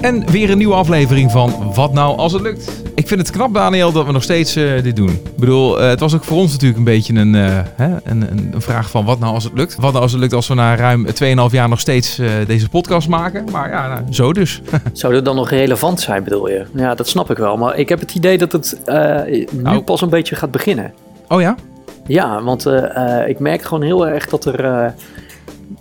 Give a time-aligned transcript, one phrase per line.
[0.00, 2.82] En weer een nieuwe aflevering van Wat nou als het lukt.
[2.94, 5.08] Ik vind het knap, Daniel, dat we nog steeds eh, dit doen.
[5.08, 8.30] Ik bedoel, eh, het was ook voor ons natuurlijk een beetje een, eh, hè, een,
[8.30, 9.74] een, vraag van wat nou als het lukt.
[9.74, 13.08] Wat nou als het lukt als we na ruim 2,5 jaar nog steeds deze podcast
[13.08, 13.44] maken.
[13.52, 14.62] Maar ja, nou, zo dus.
[14.92, 16.66] Zou dit dan nog relevant zijn, bedoel je?
[16.74, 17.56] Ja, dat snap ik wel.
[17.56, 18.80] Maar ik heb het idee dat het
[19.50, 19.80] nu Nou.
[19.80, 20.92] pas een beetje gaat beginnen.
[21.28, 21.54] Oh ja?
[22.06, 22.66] Ja, want
[23.26, 24.94] ik merk gewoon heel erg dat er...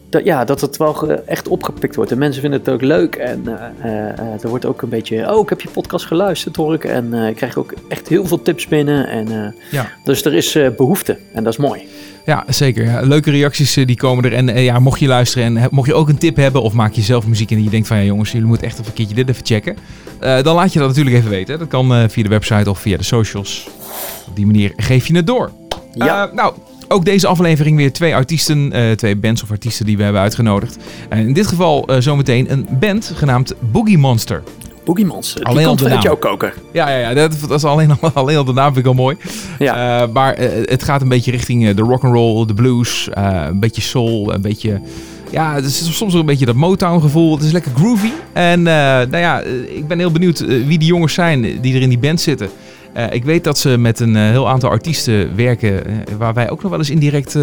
[0.09, 2.11] dat, ja, dat het wel echt opgepikt wordt.
[2.11, 3.15] En mensen vinden het ook leuk.
[3.15, 3.43] En
[3.81, 5.33] eh, er wordt ook een beetje...
[5.33, 6.83] Oh, ik heb je podcast geluisterd, hoor ik.
[6.83, 9.07] En ik krijg ook echt heel veel tips binnen.
[9.07, 9.91] En, Ja.
[10.03, 11.17] Dus er is eh, behoefte.
[11.33, 11.81] En dat is mooi.
[12.25, 12.83] Ja, zeker.
[12.83, 14.33] Ja, leuke reacties die komen er.
[14.33, 16.93] En ja, mocht je luisteren en he- mocht je ook een tip hebben of maak
[16.93, 19.15] je zelf muziek en je denkt van ja jongens, jullie moeten echt even een keertje
[19.15, 19.77] dit even checken.
[20.19, 21.59] dan laat je dat natuurlijk even weten.
[21.59, 23.67] Dat kan via de website of via de socials.
[24.27, 25.51] Op die manier geef je het door.
[25.93, 26.29] Ja.
[26.33, 26.53] Nou,
[26.87, 30.77] ook deze aflevering weer twee artiesten, eh, twee bands of artiesten die we hebben uitgenodigd.
[31.09, 34.43] En in dit geval eh, zometeen een band genaamd Boogie Monster.
[34.85, 35.43] Boogie Monster.
[35.43, 36.07] Alleen al komt vanuit naam.
[36.07, 36.53] jouw koker.
[36.73, 38.93] Ja, ja, ja dat, dat is alleen al, alleen al de naam vind ik al
[38.93, 39.17] mooi.
[39.59, 40.01] Ja.
[40.01, 43.09] Eh, maar eh, het gaat een beetje richting eh, de rock and roll, de blues,
[43.13, 44.81] eh, een beetje soul, een beetje.
[45.31, 47.35] Ja, het is soms ook een beetje dat Motown gevoel.
[47.35, 48.09] Het is lekker groovy.
[48.33, 51.75] En eh, nou ja, eh, ik ben heel benieuwd eh, wie die jongens zijn die
[51.75, 52.49] er in die band zitten.
[52.97, 56.49] Eh, ik weet dat ze met een eh, heel aantal artiesten werken, eh, waar wij
[56.49, 57.37] ook nog wel eens indirect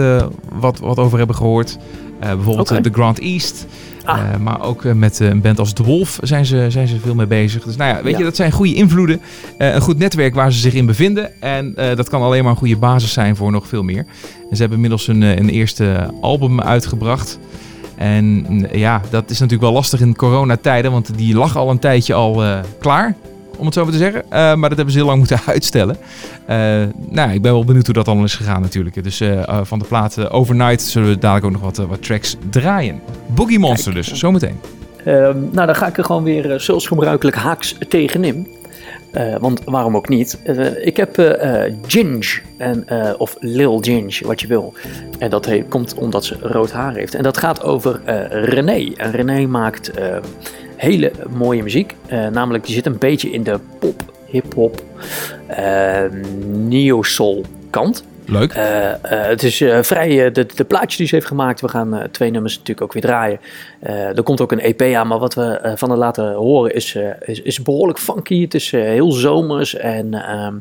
[0.53, 1.79] wat, wat over hebben gehoord.
[2.21, 3.67] Eh, bijvoorbeeld The Grand East.
[4.05, 4.37] Ah.
[4.41, 7.63] Maar ook met een band als The Wolf zijn ze, zijn ze veel mee bezig.
[7.63, 8.19] Dus nou ja, weet Ja.
[8.19, 9.21] je, dat zijn goede invloeden.
[9.59, 11.41] Een goed netwerk waar ze zich in bevinden.
[11.41, 14.07] En dat kan alleen maar een goede basis zijn voor nog veel meer.
[14.51, 17.39] En ze hebben inmiddels een, een eerste album uitgebracht.
[17.97, 22.15] En ja, dat is natuurlijk wel lastig in coronatijden, want die lag al een tijdje
[22.15, 22.43] al
[22.79, 23.15] klaar,
[23.65, 24.23] om het zo maar te zeggen.
[24.23, 25.97] Eh, maar dat hebben ze heel lang moeten uitstellen.
[26.47, 26.57] Eh,
[27.09, 29.03] nou, ik ben wel benieuwd hoe dat allemaal is gegaan natuurlijk.
[29.03, 32.37] Dus eh, van de plaat eh, Overnight zullen we dadelijk ook nog wat, wat tracks
[32.51, 33.01] draaien.
[33.27, 34.07] Boogie Monster Kijk.
[34.07, 34.61] dus, zometeen.
[35.05, 38.49] Ehm, nou, dan ga ik er gewoon weer zoals gebruikelijk haaks tegenin.
[39.41, 40.39] Want waarom ook niet?
[40.83, 42.85] Ik heb eh, Ginge, en,
[43.19, 44.75] of Lil Ginge, wat je wil.
[45.19, 47.15] En dat komt omdat ze rood haar heeft.
[47.15, 48.01] En dat gaat over
[48.31, 48.93] René.
[48.97, 50.17] En René maakt eh,
[50.85, 51.95] hele mooie muziek.
[52.07, 54.83] Eh, namelijk, die zit een beetje in de pop, hip-hop,
[55.47, 56.03] eh,
[56.47, 58.05] neo-soul kant.
[58.27, 58.53] Leuk.
[58.53, 61.69] Eh, eh, het is eh, vrij, eh, de, de plaatjes die ze heeft gemaakt, we
[61.69, 63.41] gaan eh, twee nummers natuurlijk ook weer draaien.
[63.81, 66.75] Eh, er komt ook een EP aan, maar wat we eh, van haar laten horen
[66.75, 68.43] is, eh, is, is behoorlijk funky.
[68.43, 70.55] Het is eh, heel zomers en ehm,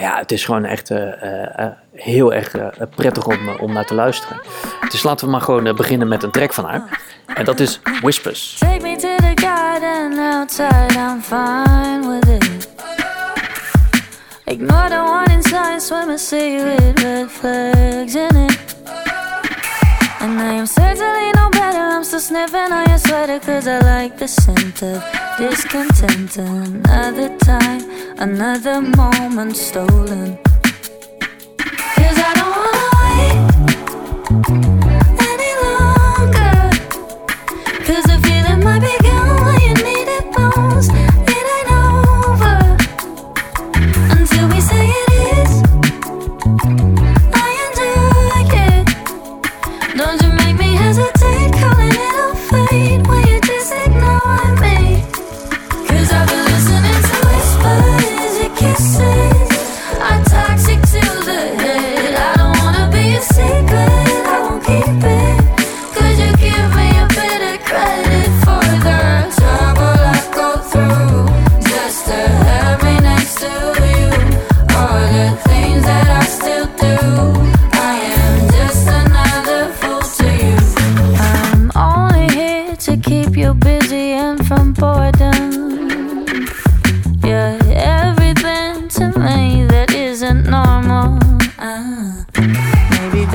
[0.00, 2.54] ja, het is gewoon echt eh, eh, eh, heel erg
[2.96, 4.40] prettig om, om naar te luisteren.
[4.90, 7.00] Dus laten we maar gewoon beginnen met een track van haar.
[7.34, 8.56] En dat is Whispers.
[8.58, 12.53] Take me to the garden outside, I'm fine with it.
[14.54, 18.74] Ignore the one inside, swim a sea with red flags in it.
[20.20, 24.16] And I am certainly no better, I'm still sniffing on your sweater Cause I like
[24.16, 25.02] the scent of
[25.38, 27.82] discontent Another time,
[28.20, 30.38] another moment stolen
[64.66, 65.13] people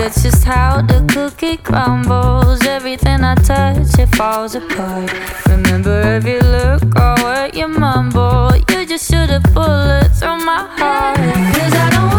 [0.10, 2.66] that's just how the cookie crumbles.
[2.66, 5.14] Everything I touch, it falls apart.
[5.48, 8.50] Remember every look or word you mumble.
[8.70, 11.18] You just shoot a bullet through my heart.
[11.18, 12.19] Cause I don't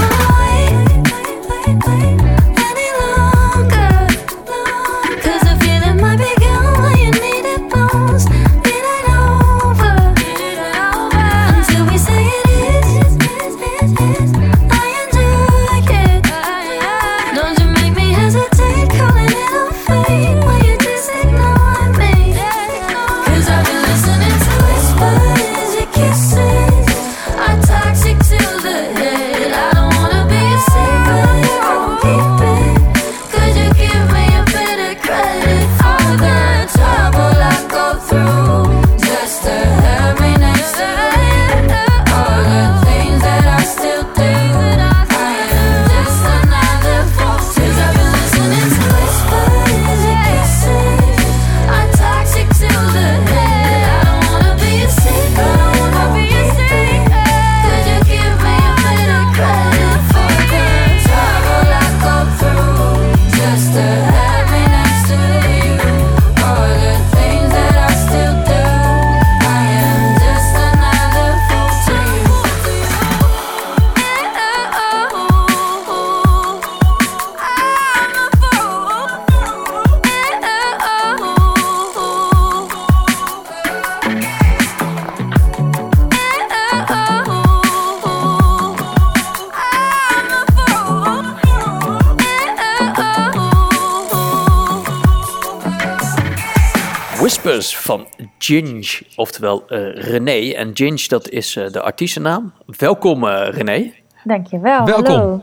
[98.51, 100.53] Ginge, oftewel uh, René.
[100.53, 102.53] En Ginge, dat is uh, de artiestennaam.
[102.67, 103.93] Welkom uh, René.
[104.25, 105.15] Dankjewel, Welkom.
[105.15, 105.43] hallo.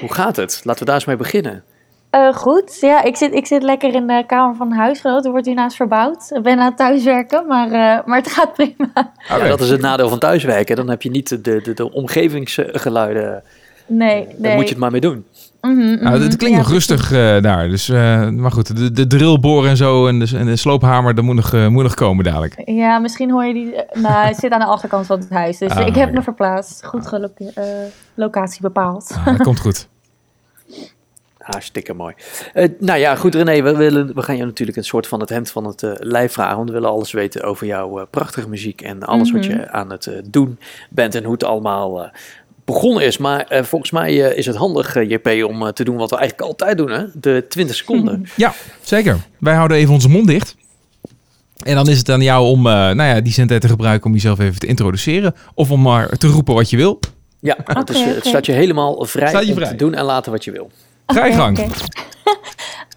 [0.00, 0.60] Hoe gaat het?
[0.64, 1.64] Laten we daar eens mee beginnen.
[2.14, 5.24] Uh, goed, ja, ik zit, ik zit lekker in de kamer van huisgenoot.
[5.24, 6.30] Er wordt hiernaast verbouwd.
[6.34, 8.90] Ik ben aan het thuiswerken, maar, uh, maar het gaat prima.
[9.30, 9.38] Okay.
[9.38, 10.76] Ja, dat is het nadeel van thuiswerken.
[10.76, 13.42] Dan heb je niet de, de, de omgevingsgeluiden.
[13.86, 14.34] Nee, nee.
[14.38, 15.26] Daar moet je het maar mee doen.
[15.60, 17.68] Mm -hmm, mm nou, het klinkt ja, nog rustig uh, daar.
[17.68, 21.34] Dus, maar goed, de, de drillboor en zo en de, en de sloophamer, dat moet
[21.34, 22.62] nog, moet nog komen dadelijk.
[22.64, 23.74] Ja, misschien hoor je die...
[24.02, 25.58] nou, het zit aan de achterkant van het huis.
[25.58, 26.84] Dus Ah, ik heb me verplaatst.
[26.84, 27.28] Goed gelo
[28.14, 29.10] locatie bepaald.
[29.14, 29.88] Ah, dat komt goed.
[31.38, 32.14] Hartstikke mooi.
[32.54, 35.28] Uh, nou ja, goed René, we, willen, we gaan je natuurlijk een soort van het
[35.28, 36.56] hemd van het uh, lijf vragen.
[36.56, 39.36] Want we willen alles weten over jouw uh, prachtige muziek en alles Mhm.
[39.36, 40.58] wat je aan het doen
[40.90, 42.10] bent en hoe het allemaal
[42.72, 43.18] begonnen is.
[43.18, 46.90] Maar volgens mij is het handig, JP, om te doen wat we eigenlijk altijd doen,
[46.90, 47.04] hè?
[47.14, 48.26] de 20 seconden.
[48.36, 49.16] Ja, zeker.
[49.38, 50.56] Wij houden even onze mond dicht.
[51.64, 54.38] En dan is het aan jou om nou ja, die zendtijd te gebruiken om jezelf
[54.38, 55.34] even te introduceren.
[55.54, 57.00] Of om maar te roepen wat je wil.
[57.40, 59.68] Ja, het, is, het staat je helemaal vrij je om vrij.
[59.68, 60.70] te doen en laten wat je wil.
[61.06, 61.58] Ga je gang.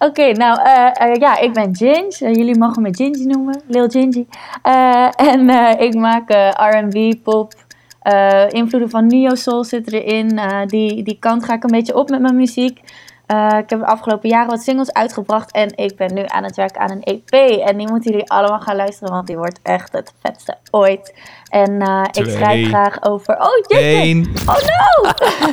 [0.08, 2.16] Oké, nou eh, eh, ja, ik ben Ginge.
[2.18, 4.26] Eh, jullie mogen me Gingy noemen, Lil Gingy.
[4.62, 7.54] Eh, en eh, ik maak eh, R&B, pop.
[8.02, 10.38] Eh, invloeden van neo soul zitten erin.
[10.38, 12.80] Eh, die, die kant ga ik een beetje op met mijn muziek.
[13.26, 16.56] Eh, ik heb de afgelopen jaren wat singles uitgebracht en ik ben nu aan het
[16.56, 17.30] werken aan een EP.
[17.66, 21.14] En die moeten jullie allemaal gaan luisteren, want die wordt echt het vetste ooit.
[21.48, 23.34] En eh, ik schrijf graag over...
[23.36, 23.84] Oh, jeetje!
[23.86, 24.32] Eén.
[24.46, 25.10] Oh no!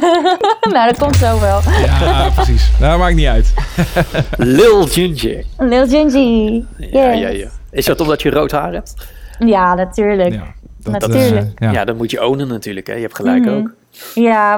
[0.74, 1.60] nou, dat komt zo wel.
[1.82, 2.72] Ja, precies.
[2.80, 3.54] Nou, maakt niet uit.
[4.38, 5.44] Lil Ginger.
[5.58, 6.64] Lil Gingy.
[6.78, 7.20] Ja, Yes.
[7.20, 7.48] ja, ja.
[7.72, 8.94] Is dat omdat je rood haar hebt?
[9.40, 10.34] Ja, natuurlijk.
[10.34, 10.44] Ja,
[10.80, 11.36] dat, Natuurlijk.
[11.56, 11.72] eh, ja.
[11.72, 12.88] Ja, dat moet je ownen natuurlijk.
[12.88, 12.94] Hè?
[12.94, 13.54] Je hebt gelijk Mhm.
[13.56, 13.72] ook.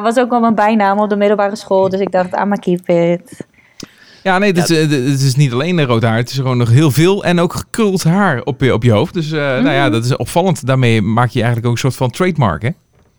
[0.03, 1.89] was ook wel mijn bijnaam op de middelbare school.
[1.89, 3.45] Dus ik dacht, I'm keep it.
[4.23, 6.17] Ja, nee, het, is, eh, het is niet alleen rood haar.
[6.17, 9.13] Het is gewoon nog heel veel en ook gekruld haar op je, op je hoofd.
[9.13, 9.91] Dus eh, nou ja, Mhm.
[9.91, 10.65] dat is opvallend.
[10.65, 12.69] Daarmee maak je eigenlijk ook een soort van trademark, hè?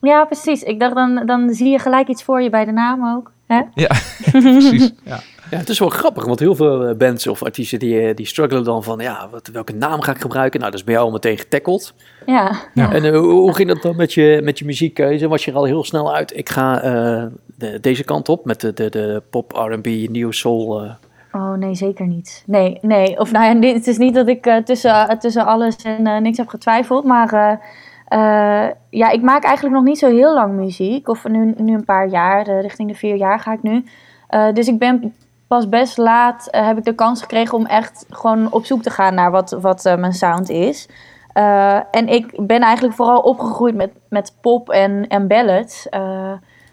[0.00, 0.62] Ja, precies.
[0.62, 3.30] Ik dacht, dan, dan zie je gelijk iets voor je bij de naam ook.
[3.46, 3.60] Hè?
[3.74, 3.88] Ja,
[4.30, 4.92] precies.
[5.04, 5.20] Ja.
[5.52, 8.26] Ja, het is wel grappig, want heel veel eh, bands of artiesten die, eh, die
[8.26, 10.58] struggelen dan van, ja, wat, welke naam ga ik gebruiken?
[10.60, 11.94] Nou, dat is bij jou al meteen getackled.
[12.26, 12.52] Ja.
[12.74, 12.92] Ja.
[12.92, 15.28] En eh, hoe, hoe ging dat dan met je, met je muziekkeuze?
[15.28, 16.36] Was je er al heel snel uit?
[16.36, 17.24] Ik ga eh,
[17.56, 20.82] de- deze kant op met de, de, de pop, R&B, new soul.
[20.82, 20.90] eh.
[21.32, 22.42] Oh, nee, zeker niet.
[22.46, 23.18] Nee, nee.
[23.18, 26.48] Of nou ja, het is niet dat ik eh, tussen, tussen alles en niks heb
[26.48, 27.04] getwijfeld.
[27.04, 27.52] Maar eh,
[28.66, 31.08] eh, ja, ik maak eigenlijk nog niet zo heel lang muziek.
[31.08, 32.60] Of nu, nu een paar jaar.
[32.60, 33.84] richting de vier jaar ga ik nu.
[34.28, 35.14] Eh, dus ik ben
[35.52, 38.90] pas best laat eh, heb ik de kans gekregen om echt gewoon op zoek te
[38.90, 40.88] gaan naar wat, wat eh, mijn sound is.
[41.32, 45.88] Eh, en ik ben eigenlijk vooral opgegroeid met, met pop en, en ballads.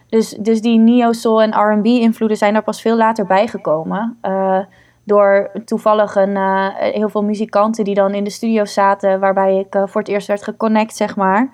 [0.10, 4.18] Dus, dus die neo-soul en R&B invloeden zijn er pas veel later bijgekomen.
[5.04, 6.38] Door toevallig een,
[6.78, 9.20] heel veel muzikanten die dan in de studio zaten...
[9.20, 11.50] waarbij ik voor het eerst werd geconnect, zeg maar.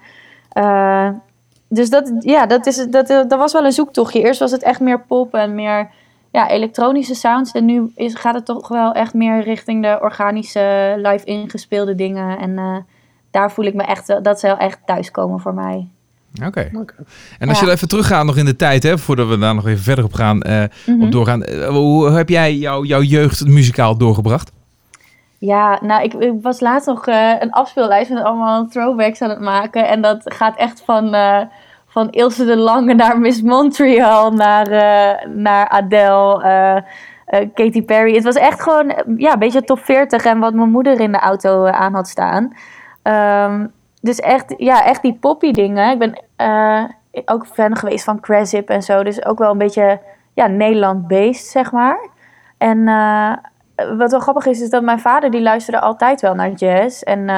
[1.69, 4.21] Dus dat, ja, dat, is, dat, dat was wel een zoektochtje.
[4.21, 5.89] Eerst was het echt meer pop en meer
[6.35, 7.51] ja, elektronische sounds.
[7.51, 12.37] En nu is, gaat het toch wel echt meer richting de organische, live ingespeelde dingen.
[12.37, 12.75] En eh,
[13.31, 15.87] daar voel ik me echt, dat ze wel echt thuiskomen voor mij.
[16.45, 16.69] Oké.
[17.39, 17.65] En als Ja.
[17.65, 20.13] je even teruggaat nog in de tijd, hè, voordat we daar nog even verder op
[20.13, 21.01] gaan, eh, Mhm.
[21.03, 21.43] op doorgaan.
[21.43, 24.51] eh, hoe heb jij jouw jouw jeugd muzikaal doorgebracht?
[25.37, 29.39] Ja, nou, ik, ik was laatst nog eh, een afspeellijst met allemaal throwbacks aan het
[29.39, 29.87] maken.
[29.87, 31.41] En dat gaat echt van, eh,
[31.95, 36.43] van Ilse de Lange naar Miss Montreal, naar, eh, naar Adele,
[37.25, 38.15] eh, Katy Perry.
[38.15, 41.19] Het was echt gewoon ja, een beetje top 40 en wat mijn moeder in de
[41.19, 42.53] auto aan had staan.
[43.01, 43.67] Ehm,
[44.01, 45.91] dus echt, ja, echt die poppy dingen.
[45.91, 46.23] Ik ben
[47.25, 49.03] ook fan geweest van Crazip en zo.
[49.03, 49.99] Dus ook wel een beetje
[50.33, 52.09] ja, Nederland-based, zeg maar.
[52.57, 52.83] En
[53.97, 57.01] wat wel grappig is, is dat mijn vader die luisterde altijd wel naar jazz.
[57.01, 57.29] En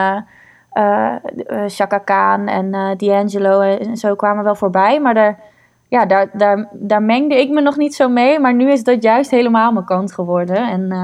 [1.67, 4.99] Chaka Khan en eh, D'Angelo en zo kwamen wel voorbij.
[5.01, 5.39] Maar daar,
[5.87, 8.39] ja, daar, daar, daar mengde ik me nog niet zo mee.
[8.39, 10.55] Maar nu is dat juist helemaal mijn kant geworden.
[10.69, 10.97] En eh,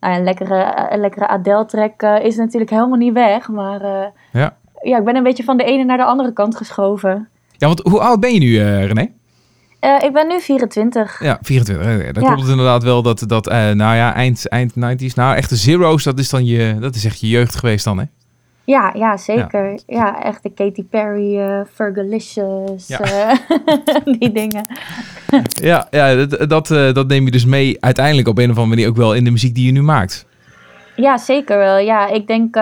[0.00, 3.48] nou ja, een lekkere, een lekkere Adele-track eh, is natuurlijk helemaal niet weg.
[3.48, 4.56] Maar eh, Ja.
[4.82, 7.28] ja, ik ben een beetje van de ene naar de andere kant geschoven.
[7.56, 9.08] Ja, want hoe oud ben je nu, eh, René?
[9.80, 11.22] Eh, ik ben nu 24.
[11.22, 11.86] Ja, 24.
[11.86, 12.28] eh, Dan Ja.
[12.28, 15.56] klopt het inderdaad wel dat, dat eh, nou ja, eind, eind 90s, nou echt de
[15.56, 18.04] zeros, dat is dan je, dat is echt je jeugd geweest dan, hè?
[18.64, 19.80] Ja, ja, zeker.
[19.86, 22.98] Ja, echt de Katy Perry, eh Fergalicious, Ja.
[23.00, 23.36] eh,
[24.18, 24.66] die dingen.
[25.62, 28.66] Ja, ja dat, dat, eh, dat neem je dus mee uiteindelijk op een of andere
[28.68, 30.26] manier ook wel in de muziek die je nu maakt.
[30.96, 31.78] Ja, zeker wel.
[31.78, 32.56] Ja, ik denk,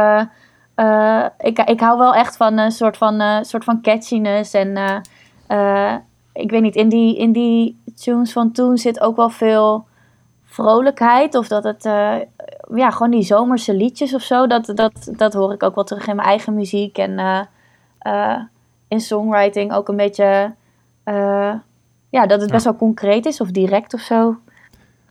[1.38, 4.52] ik, ik hou wel echt van een soort van, soort van catchiness.
[4.54, 4.76] En
[6.32, 9.86] ik weet niet, in die, in die tunes van toen zit ook wel veel
[10.44, 11.34] vrolijkheid.
[11.34, 11.88] Of dat het,
[12.74, 14.46] ja, gewoon die zomerse liedjes of zo.
[14.46, 16.98] Dat, dat, dat hoor ik ook wel terug in mijn eigen muziek.
[16.98, 17.40] En eh,
[17.98, 18.40] eh,
[18.88, 20.54] in songwriting ook een beetje...
[21.04, 21.54] eh,
[22.10, 24.36] ja, dat het best wel concreet is of direct of zo.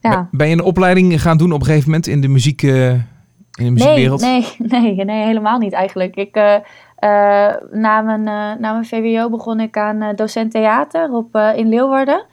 [0.01, 0.27] Ja.
[0.31, 3.05] Ben je een opleiding gaan doen op een gegeven moment in de muziek, in
[3.51, 4.21] de muziekwereld?
[4.21, 4.45] nee,
[4.79, 6.15] nee, nee, helemaal niet eigenlijk.
[6.15, 6.35] Ik,
[7.71, 8.23] na, mijn,
[8.59, 12.25] na mijn VWO begon ik aan docent theater op, in Leeuwarden.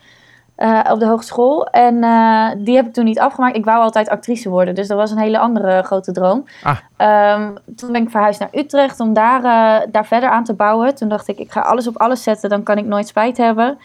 [0.56, 1.66] Eh, op de hogeschool.
[1.66, 3.56] En eh, die heb ik toen niet afgemaakt.
[3.56, 4.74] Ik wou altijd actrice worden.
[4.74, 6.44] Dus dat was een hele andere grote droom.
[6.62, 6.76] Ah.
[6.96, 10.94] Ehm, toen ben ik verhuisd naar Utrecht om daar, eh, daar verder aan te bouwen.
[10.94, 12.50] Toen dacht ik, ik ga alles op alles zetten.
[12.50, 13.78] Dan kan ik nooit spijt hebben.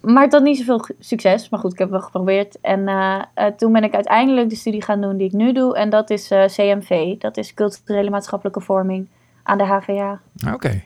[0.00, 1.48] Maar had niet zoveel succes.
[1.48, 2.60] Maar goed, ik heb wel geprobeerd.
[2.60, 2.88] En
[3.56, 5.76] toen ben ik uiteindelijk de studie gaan doen die ik nu doe.
[5.76, 7.18] En dat is CMV.
[7.18, 9.08] Dat is culturele maatschappelijke vorming
[9.42, 10.20] aan de HVA.
[10.44, 10.82] Ah, Oké.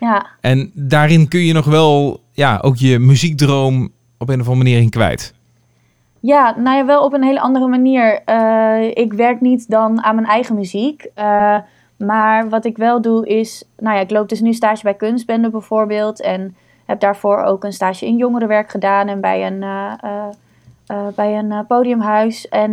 [0.00, 4.64] Ja, En daarin kun je nog wel ja, ook je muziekdroom op een of andere
[4.64, 5.34] manier in kwijt.
[6.20, 8.22] Ja, nou ja, wel op een hele andere manier.
[8.24, 11.06] Eh, ik werk niet dan aan mijn eigen muziek.
[11.14, 11.56] eh,
[11.96, 13.64] maar wat ik wel doe is...
[13.76, 16.20] Nou ja, ik loop dus nu stage bij Kunstbende bijvoorbeeld.
[16.20, 19.08] En heb daarvoor ook een stage in jongerenwerk gedaan.
[19.08, 22.48] En bij een, eh, bij een podiumhuis.
[22.48, 22.72] En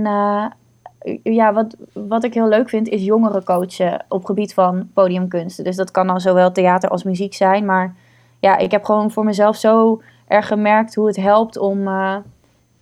[1.24, 5.64] ja, wat, wat ik heel leuk vind is jongeren coachen op gebied van podiumkunsten.
[5.64, 7.66] Dus dat kan dan zowel theater als muziek zijn.
[7.66, 7.96] Maar
[8.40, 11.88] ja, ik heb gewoon voor mezelf zo erg gemerkt hoe het helpt om...
[11.88, 12.16] eh,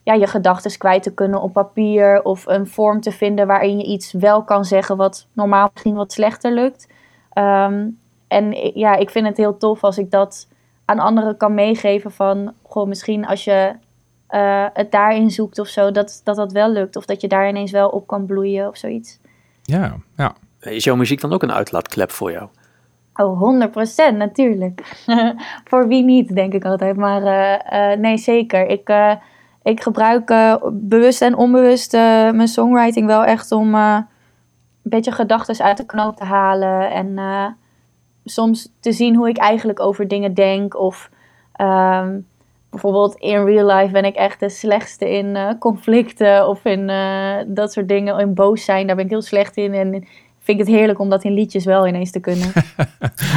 [0.03, 3.83] ja, je gedachten kwijt te kunnen op papier of een vorm te vinden waarin je
[3.83, 6.87] iets wel kan zeggen wat normaal misschien wat slechter lukt.
[7.33, 7.87] Ehm,
[8.27, 10.47] en ja, ik vind het heel tof als ik dat
[10.85, 13.75] aan anderen kan meegeven van, goh, misschien als je
[14.27, 16.95] eh, het daarin zoekt of zo, dat, dat dat wel lukt.
[16.95, 19.19] Of dat je daar ineens wel op kan bloeien of zoiets.
[19.63, 20.35] Ja, ja.
[20.59, 22.49] Is jouw muziek dan ook een uitlaatklep voor jou?
[23.15, 23.41] Oh,
[24.13, 25.05] 100% natuurlijk.
[25.69, 26.95] Voor wie niet, denk ik altijd.
[26.95, 28.67] Maar eh, eh, nee, zeker.
[28.67, 29.13] Ik, eh,
[29.63, 30.33] ik gebruik
[30.71, 34.05] bewust en onbewust mijn songwriting wel echt om een
[34.81, 36.91] beetje gedachten uit de knoop te halen.
[36.91, 37.19] En
[38.25, 40.79] soms te zien hoe ik eigenlijk over dingen denk.
[40.79, 41.09] Of
[41.53, 42.19] ehm,
[42.69, 46.87] bijvoorbeeld in real life ben ik echt de slechtste in conflicten of in
[47.47, 48.19] dat soort dingen.
[48.19, 49.73] In boos zijn, daar ben ik heel slecht in.
[49.73, 50.05] En
[50.43, 52.51] vind ik het heerlijk om dat in liedjes wel ineens te kunnen.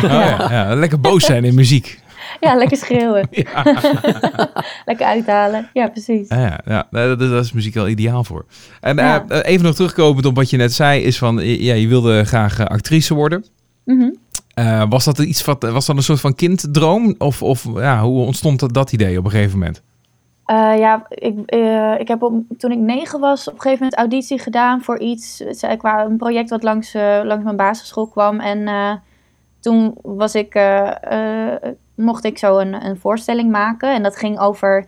[0.04, 0.46] Oh, ja.
[0.50, 1.98] ja, lekker boos zijn in muziek.
[2.40, 3.28] Ja, lekker schreeuwen.
[4.90, 5.68] lekker uithalen.
[5.72, 6.28] Ja, precies.
[6.28, 6.86] Ja, ja, ja.
[6.90, 8.44] Daar, daar is muziek wel ideaal voor.
[8.80, 12.24] En eh, even nog terugkomend op wat je net zei, is van, ja, je wilde
[12.24, 13.44] graag eh, actrice worden.
[13.84, 14.10] Mhm.
[14.54, 17.14] Eh, was dat iets wat, was dat een soort van kinddroom?
[17.18, 19.82] Of, of ja, hoe ontstond dat, dat idee op een gegeven moment?
[20.46, 24.38] Eh, ja, ik, eh, ik heb toen ik negen was op een gegeven moment auditie
[24.38, 25.36] gedaan voor iets.
[25.36, 28.40] Zei qua een project wat langs, eh, langs mijn basisschool kwam.
[28.40, 28.68] En
[29.60, 30.60] toen was ik,
[31.94, 33.94] mocht ik zo een, een voorstelling maken.
[33.94, 34.86] En dat ging over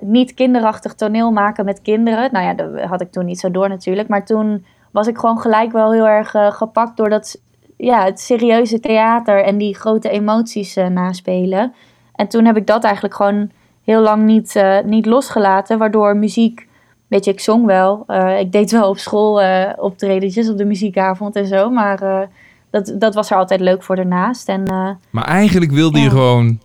[0.00, 2.32] niet kinderachtig toneel maken met kinderen.
[2.32, 4.08] Nou ja, dat had ik toen niet zo door natuurlijk.
[4.08, 7.40] Maar toen was ik gewoon gelijk wel heel erg gepakt door dat,
[7.76, 11.74] ja, het serieuze theater en die grote emoties naspelen.
[12.14, 13.50] En toen heb ik dat eigenlijk gewoon
[13.90, 15.78] heel lang niet, eh, niet losgelaten.
[15.78, 16.66] Waardoor muziek,
[17.06, 18.04] weet je, ik zong wel.
[18.06, 19.42] Eh, ik deed wel op school
[19.76, 21.70] optredentjes op de muziekavond en zo.
[21.70, 22.28] Maar
[22.70, 24.48] dat, dat was er altijd leuk voor daarnaast.
[24.48, 24.62] En
[25.10, 26.58] Maar eigenlijk wilde je gewoon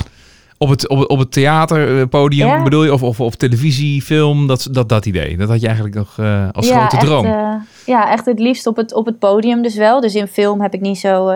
[0.57, 2.63] op het, op op het theaterpodium, Ja.
[2.63, 2.93] bedoel je?
[2.93, 5.37] Of, of op televisie, film, dat, dat, dat idee.
[5.37, 6.19] Dat had je eigenlijk nog
[6.51, 7.25] als ja, grote echt, droom.
[7.85, 10.01] ja, echt het liefst op het, op het podium dus wel.
[10.01, 11.33] Dus in film heb ik niet zo...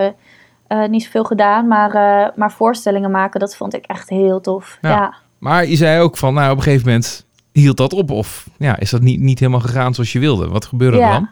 [0.89, 1.91] niet zoveel gedaan, maar,
[2.35, 4.77] maar voorstellingen maken, dat vond ik echt heel tof.
[4.81, 5.13] Ja.
[5.39, 8.11] Maar je zei ook van, nou op een gegeven moment hield dat op.
[8.11, 10.47] Of ja, is dat niet, niet helemaal gegaan zoals je wilde?
[10.47, 11.11] Wat gebeurde er Ja.
[11.11, 11.29] dan?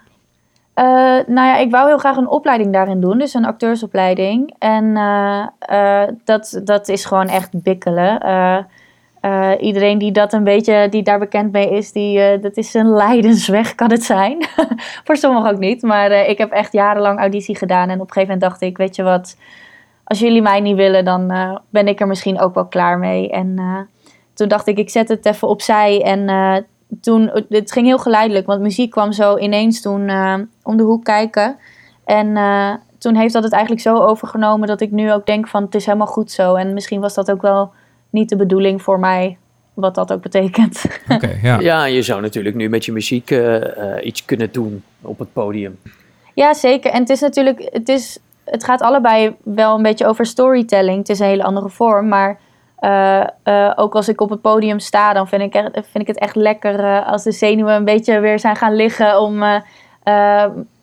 [0.73, 0.85] Eh,
[1.27, 4.55] nou ja, ik wou heel graag een opleiding daarin doen, dus een acteursopleiding.
[4.59, 8.19] En eh, eh, dat, dat is gewoon echt bikkelen.
[9.59, 13.75] Iedereen die dat een beetje, die daar bekend mee is, die, dat is een lijdensweg,
[13.75, 14.45] kan het zijn.
[15.05, 17.89] Voor sommigen ook niet, maar ik heb echt jarenlang auditie gedaan.
[17.89, 19.37] En op een gegeven moment dacht ik, weet je wat,
[20.03, 21.33] als jullie mij niet willen, dan
[21.69, 23.29] ben ik er misschien ook wel klaar mee.
[23.29, 23.55] En
[24.35, 26.29] toen dacht ik, ik zet het even opzij en...
[26.29, 26.55] eh,
[27.01, 31.03] toen, het ging heel geleidelijk, want muziek kwam zo ineens toen eh, om de hoek
[31.03, 31.57] kijken.
[32.05, 35.63] En eh, toen heeft dat het eigenlijk zo overgenomen dat ik nu ook denk van
[35.63, 36.55] het is helemaal goed zo.
[36.55, 37.71] En misschien was dat ook wel
[38.09, 39.37] niet de bedoeling voor mij,
[39.73, 40.85] wat dat ook betekent.
[41.09, 41.59] Oké, ja.
[41.59, 43.35] Ja, je zou natuurlijk nu met je muziek
[44.01, 45.79] iets kunnen doen op het podium.
[46.33, 46.91] ja, zeker.
[46.91, 50.97] En het is natuurlijk, het, is, het gaat allebei wel een beetje over storytelling.
[50.97, 52.39] Het is een hele andere vorm, maar
[52.85, 56.19] eh, eh, ook als ik op het podium sta, dan vind ik, vind ik het
[56.19, 59.37] echt lekker eh, als de zenuwen een beetje weer zijn gaan liggen om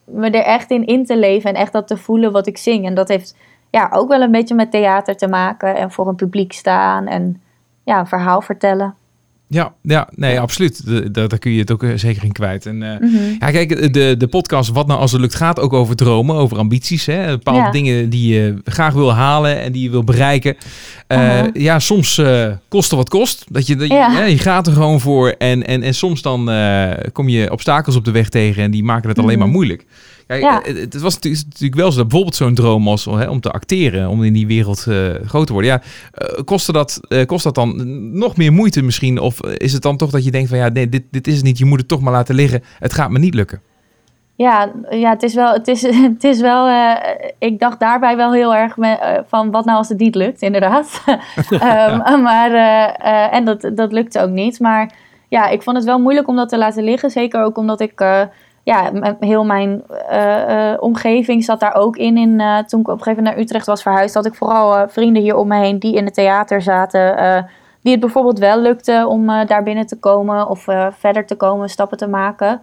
[0.05, 2.87] me er echt in in te leven en echt dat te voelen wat ik zing.
[2.87, 3.37] En dat heeft
[3.71, 7.43] ja, ook wel een beetje met theater te maken en voor een publiek staan en
[7.85, 8.95] ja, een verhaal vertellen.
[9.55, 10.83] Ja, ja nee, absoluut.
[11.15, 12.67] Daar kun je het ook eh, zeker in kwijt.
[12.67, 13.17] En, eh, Mhm.
[13.39, 16.59] Ja, kijk, de, de podcast Wat nou als het lukt gaat ook over dromen, over
[16.59, 17.07] ambities.
[17.07, 17.27] Hè?
[17.31, 17.71] Bepaalde Ja.
[17.71, 20.57] dingen die je graag wil halen en die je wil bereiken.
[21.07, 21.41] Eh.
[21.53, 22.21] Ja, soms
[22.69, 23.45] kost het wat kost.
[23.49, 24.25] Dat je, dat je, Ja.
[24.25, 25.29] je gaat er gewoon voor.
[25.39, 26.51] En, en, en soms dan
[27.13, 29.39] kom je obstakels op de weg tegen en die maken het alleen Mhm.
[29.39, 29.85] maar moeilijk.
[30.41, 30.63] Kijk, Ja.
[30.63, 33.51] eh, het, was natuurlijk, natuurlijk wel zo dat bijvoorbeeld zo'n droom als hè, om te
[33.51, 35.71] acteren, om in die wereld eh, groot te worden.
[35.71, 37.75] Ja, eh, kostte dat, kost dat dan
[38.19, 39.19] nog meer moeite misschien?
[39.19, 41.45] Of is het dan toch dat je denkt van ja, nee, dit, dit is het
[41.45, 41.59] niet.
[41.59, 42.63] Je moet het toch maar laten liggen.
[42.79, 43.61] Het gaat me niet lukken.
[44.37, 46.69] Ja, ja, het is wel, het is, het is wel
[47.39, 51.03] ik dacht daarbij wel heel erg me, van wat nou als het niet lukt, inderdaad.
[51.51, 52.53] Ehm, Maar,
[53.31, 54.61] en dat, dat lukte ook niet.
[54.61, 54.93] Maar
[55.29, 57.11] ja, ik vond het wel moeilijk om dat te laten liggen.
[57.11, 58.01] Zeker ook omdat ik,
[58.65, 62.17] ja, heel mijn eh, eh, omgeving zat daar ook in.
[62.17, 64.89] in eh, toen ik op een gegeven moment naar Utrecht was verhuisd, had ik vooral
[64.89, 67.51] vrienden hier om me heen die in het theater zaten.
[67.83, 70.67] die het bijvoorbeeld wel lukte om daar binnen te komen of
[70.99, 72.61] verder te komen, stappen te maken.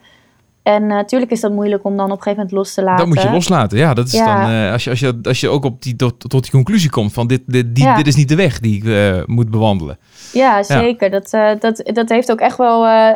[0.64, 3.06] En natuurlijk is dat moeilijk om dan op een gegeven moment los te laten.
[3.06, 3.78] Dat moet je loslaten.
[3.78, 4.26] Ja, dat is Ja.
[4.46, 7.14] dan als, je, als, je, als je ook op die, tot, tot die conclusie komt
[7.14, 7.96] van dit, dit, die, Ja.
[7.96, 9.98] dit is niet de weg die ik moet bewandelen.
[10.32, 11.10] Ja, zeker.
[11.10, 13.14] Dat, eh, dat, dat heeft ook echt wel, eh,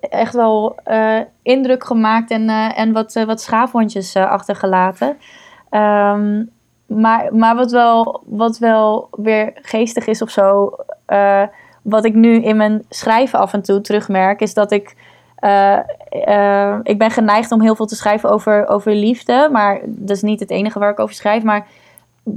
[0.00, 5.16] echt wel eh, indruk gemaakt en, en wat, wat schaafwondjes eh, achtergelaten.
[5.70, 6.44] Ehm,
[6.86, 10.76] maar maar wat, wel, wat wel weer geestig is of zo,
[11.82, 14.96] wat ik nu in mijn schrijven af en toe terugmerk, is dat ik.
[16.82, 20.40] ik ben geneigd om heel veel te schrijven over, over liefde, maar dat is niet
[20.40, 21.42] het enige waar ik over schrijf.
[21.42, 21.66] Maar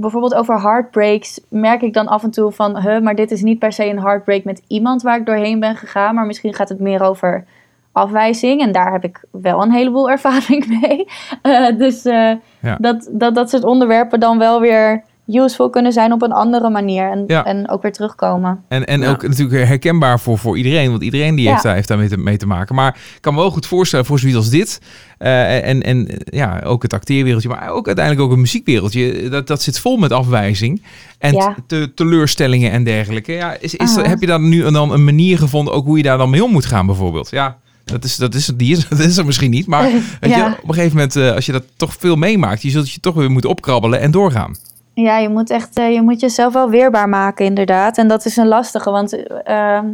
[0.00, 3.58] bijvoorbeeld over heartbreaks merk ik dan af en toe van, huh, maar dit is niet
[3.58, 6.80] per se een heartbreak met iemand waar ik doorheen ben gegaan, maar misschien gaat het
[6.80, 7.44] meer over
[7.92, 11.06] afwijzing en daar heb ik wel een heleboel ervaring mee.
[11.42, 12.76] Eh, dus Ja.
[12.78, 15.02] dat, dat dat soort onderwerpen dan wel weer
[15.40, 17.44] useful kunnen zijn op een andere manier en, Ja.
[17.44, 18.60] en ook weer terugkomen.
[18.68, 19.10] En, en Ja.
[19.10, 21.50] ook natuurlijk herkenbaar voor, voor iedereen, want iedereen die Ja.
[21.50, 22.74] heeft, daar, heeft daar mee te, mee te maken.
[22.74, 24.80] Maar ik kan me wel goed voorstellen voor zoiets als dit.
[25.18, 29.28] eh, en, en ja, ook het acteerwereldje, maar ook uiteindelijk ook het muziekwereldje.
[29.28, 30.82] Dat, dat zit vol met afwijzing
[31.18, 31.56] en Ja.
[31.66, 33.32] te, teleurstellingen en dergelijke.
[33.32, 34.08] Ja, is, is, Aha.
[34.08, 36.50] heb je daar nu dan een manier gevonden, ook hoe je daar dan mee om
[36.52, 37.30] moet gaan bijvoorbeeld?
[37.30, 39.66] Ja, dat is, dat is, die is, dat is er misschien niet.
[39.66, 39.82] Maar
[40.20, 40.36] weet Ja.
[40.48, 43.00] je, op een gegeven moment, eh, als je dat toch veel meemaakt, je zult je
[43.00, 44.56] toch weer moeten opkrabbelen en doorgaan.
[44.94, 47.98] Ja, je moet echt, eh, je moet jezelf wel weerbaar maken, inderdaad.
[47.98, 49.86] En dat is een lastige, want ehm,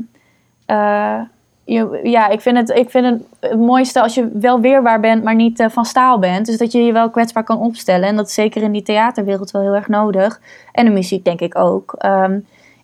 [0.66, 1.20] eh,
[1.64, 5.34] je, ja, ik vind, het, ik vind het, mooiste als je wel weerbaar bent, maar
[5.34, 6.46] niet eh, van staal bent.
[6.46, 8.08] Dus dat je je wel kwetsbaar kan opstellen.
[8.08, 10.40] En dat is zeker in die theaterwereld wel heel erg nodig.
[10.72, 11.94] En de muziek denk ik ook.
[11.98, 12.38] Ehm,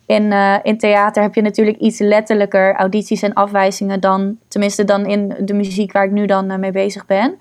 [0.05, 5.35] in, in theater heb je natuurlijk iets letterlijker audities en afwijzingen dan, tenminste dan in
[5.39, 7.37] de muziek waar ik nu dan mee bezig ben.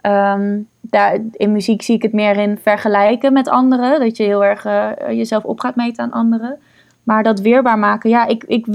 [0.00, 4.00] Ehm, daar, in muziek zie ik het meer in vergelijken met anderen.
[4.00, 6.58] Dat je heel erg eh, jezelf op gaat meten aan anderen.
[7.02, 8.66] Maar dat weerbaar maken, ja, ik, ik,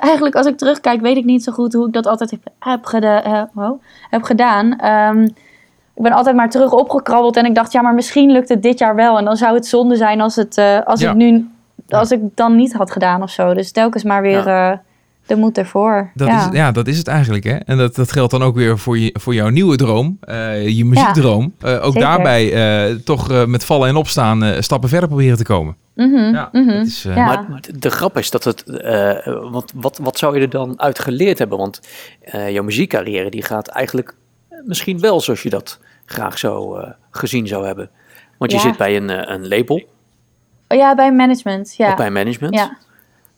[0.00, 2.86] eigenlijk als ik terugkijk, weet ik niet zo goed hoe ik dat altijd heb, heb,
[3.02, 4.78] eh, wow, heb gedaan.
[4.78, 5.22] Ehm,
[5.94, 8.78] ik ben altijd maar terug opgekrabbeld en ik dacht, ja, maar misschien lukt het dit
[8.78, 9.18] jaar wel.
[9.18, 11.10] En dan zou het zonde zijn als, het, eh, als, Ja.
[11.10, 11.50] ik nu,
[11.88, 13.54] als ik dan niet had gedaan of zo.
[13.54, 14.80] Dus telkens maar weer
[15.30, 16.10] de moed ervoor.
[16.14, 16.48] Dat, ja.
[16.50, 17.44] Is, ja, dat is het eigenlijk.
[17.44, 17.54] Hè?
[17.56, 20.84] En dat, dat geldt dan ook weer voor, je, voor jouw nieuwe droom, eh, je
[20.84, 21.54] muziekdroom.
[21.60, 22.00] Eh, ook zeker.
[22.00, 22.52] daarbij
[22.88, 25.76] eh, toch eh, met vallen en opstaan eh, stappen verder proberen te komen.
[25.94, 26.66] Mhm, Ja, mhm.
[26.76, 27.24] dat is, eh, Ja.
[27.24, 28.62] Maar, maar de grap is dat het.
[28.80, 29.12] eh,
[29.50, 31.58] want wat, wat zou je er dan uit geleerd hebben?
[31.58, 31.80] Want
[32.20, 34.14] eh, jouw muziekcarrière die gaat eigenlijk
[34.64, 37.90] misschien wel zoals je dat graag zo eh, gezien zou hebben.
[38.38, 38.62] Want je Ja.
[38.62, 39.82] zit bij een, een label
[40.68, 41.88] Oh ja, bij management, ja.
[41.88, 42.54] of bij management.
[42.54, 42.76] ja.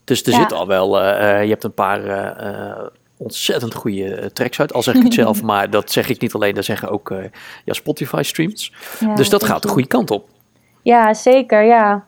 [0.05, 0.38] Dus er Ja.
[0.38, 1.01] zit al wel.
[1.01, 2.85] eh, eh, je hebt een paar eh,
[3.17, 4.73] ontzettend goede tracks uit.
[4.73, 6.55] Al zeg ik het zelf, maar dat zeg ik niet alleen.
[6.55, 7.15] Dat zeggen ook
[7.65, 8.73] ja, Spotify streams.
[9.01, 10.29] Ja, dus dat gaat de goede kant op.
[10.83, 12.05] Ja, zeker, ja.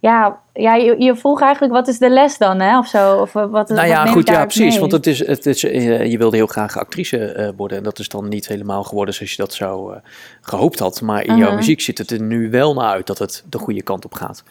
[0.00, 2.78] Ja, ja je, je vroeg eigenlijk, wat is de les dan, hè?
[2.78, 3.16] Of zo?
[3.16, 4.70] Of wat, Nou ja, goed, ja, precies.
[4.70, 4.80] mee?
[4.80, 7.76] Want het is, het is, je wilde heel graag actrice worden.
[7.78, 9.98] En dat is dan niet helemaal geworden zoals je dat zo eh,
[10.40, 11.00] gehoopt had.
[11.00, 11.56] Maar in jouw Mhm.
[11.56, 14.44] muziek ziet het er nu wel naar uit dat het de goede kant op gaat.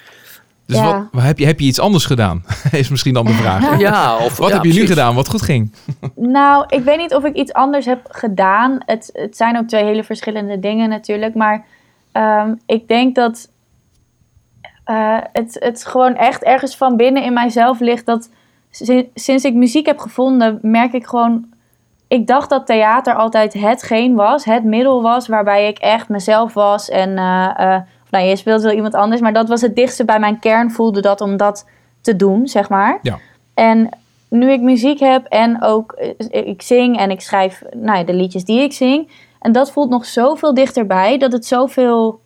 [0.71, 1.07] Dus Ja.
[1.11, 2.43] wat, heb, je, heb je iets anders gedaan?
[2.71, 3.77] is misschien dan de vraag.
[3.79, 5.73] Ja, of Wat ja, heb je nu gedaan wat goed ging?
[6.15, 8.77] Nou, ik weet niet of ik iets anders heb gedaan.
[8.85, 11.35] Het, het zijn ook twee hele verschillende dingen natuurlijk.
[11.35, 11.65] Maar
[12.11, 13.49] ehm, ik denk dat
[14.83, 18.05] eh, het, het gewoon echt ergens van binnen in mijzelf ligt.
[18.05, 18.29] Dat
[18.69, 21.45] si- sinds ik muziek heb gevonden, merk ik gewoon.
[22.07, 26.89] Ik dacht dat theater altijd hetgeen was, het middel was waarbij ik echt mezelf was.
[26.89, 27.81] En eh, eh,
[28.11, 31.01] nou, je speelt wel iemand anders, maar dat was het dichtste bij mijn kern voelde
[31.01, 31.65] dat om dat
[32.01, 32.99] te doen, zeg maar.
[33.01, 33.19] Ja.
[33.53, 33.89] En
[34.29, 38.13] nu ik muziek heb en ook eh, ik zing en ik schrijf nou ja, de
[38.13, 39.11] liedjes die ik zing.
[39.39, 42.21] En dat voelt nog zoveel dichterbij dat het zoveel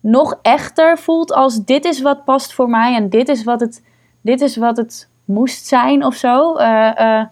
[0.00, 3.82] nog echter voelt als dit is wat past voor mij en dit is wat het,
[4.20, 6.56] dit is wat het moest zijn of zo.
[6.56, 7.26] eh, eh,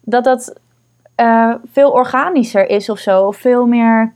[0.00, 0.54] dat dat
[1.72, 3.26] veel organischer is of zo.
[3.26, 4.12] Of veel meer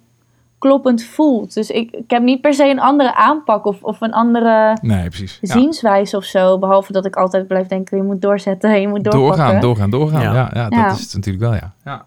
[0.58, 1.54] kloppend voelt.
[1.54, 5.08] Dus ik, ik heb niet per se een andere aanpak of, of een andere Nee,
[5.08, 5.38] precies.
[5.40, 5.52] Ja.
[5.52, 6.58] zienswijze of zo.
[6.58, 9.20] Behalve dat ik altijd blijf denken, je moet doorzetten, je moet doorpakken.
[9.38, 10.22] Doorgaan, doorgaan, doorgaan.
[10.22, 10.50] Ja, Ja.
[10.54, 10.90] ja, dat Ja.
[10.92, 11.72] is het natuurlijk wel, ja.
[11.84, 12.04] ja.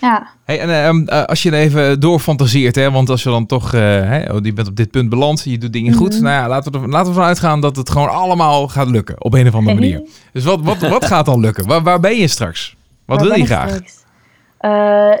[0.00, 3.46] Ja, Hey, en ehm, eh, als je er even doorfantaseert, hè, want als je dan
[3.46, 6.22] toch, eh, hè, oh, je bent op dit punt beland, je doet dingen goed, Mhm.
[6.22, 9.24] nou ja, laten we, er, laten we ervan uitgaan dat het gewoon allemaal gaat lukken,
[9.24, 10.02] op een of andere manier.
[10.32, 11.66] Dus wat, wat, wat gaat dan lukken?
[11.66, 12.76] Waar, waar ben je straks?
[13.04, 13.68] Wat Waar wil je graag?
[13.68, 13.96] straks?
[14.58, 14.70] Eh,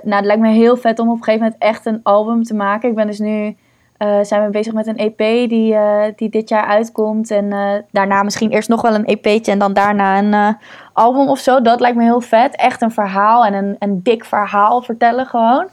[0.02, 2.54] nou, het lijkt me heel vet om op een gegeven moment echt een album te
[2.54, 2.88] maken.
[2.88, 3.56] Ik ben dus nu
[3.96, 7.30] eh, zijn we bezig met een EP die, eh, die dit jaar uitkomt.
[7.30, 7.50] En
[7.90, 10.56] daarna misschien eerst nog wel een EP'tje en dan daarna een
[10.92, 11.60] album of zo.
[11.60, 12.56] Dat lijkt me heel vet.
[12.56, 15.68] Echt een verhaal en een, een dik verhaal vertellen gewoon.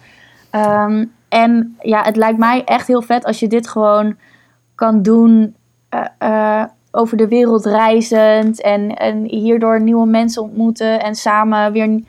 [0.49, 4.17] Ehm, en ja, het lijkt mij echt heel vet als je dit gewoon
[4.75, 5.55] kan doen
[6.91, 8.61] over de wereld reizend.
[8.61, 12.03] En, en hierdoor nieuwe mensen ontmoeten en samen weer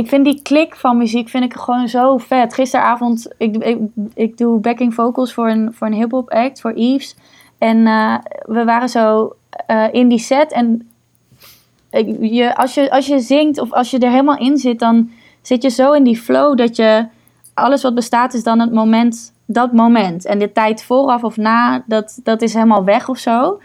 [0.00, 2.54] ik vind die klik van muziek vind ik gewoon zo vet.
[2.54, 3.78] Gisteravond, ik,
[4.14, 7.16] ik, doe backing vocals voor een, voor een hip-hop act, voor Eves.
[7.58, 9.36] En eh, we waren zo
[9.66, 10.52] eh, in die set.
[10.52, 10.88] En
[12.20, 15.10] je, als, je, als je zingt of als je er helemaal in zit, dan
[15.42, 17.06] zit je zo in die flow dat je
[17.54, 20.26] alles wat bestaat is dan het moment, dat moment.
[20.26, 23.60] En de tijd vooraf of na, dat, dat is helemaal weg of zo.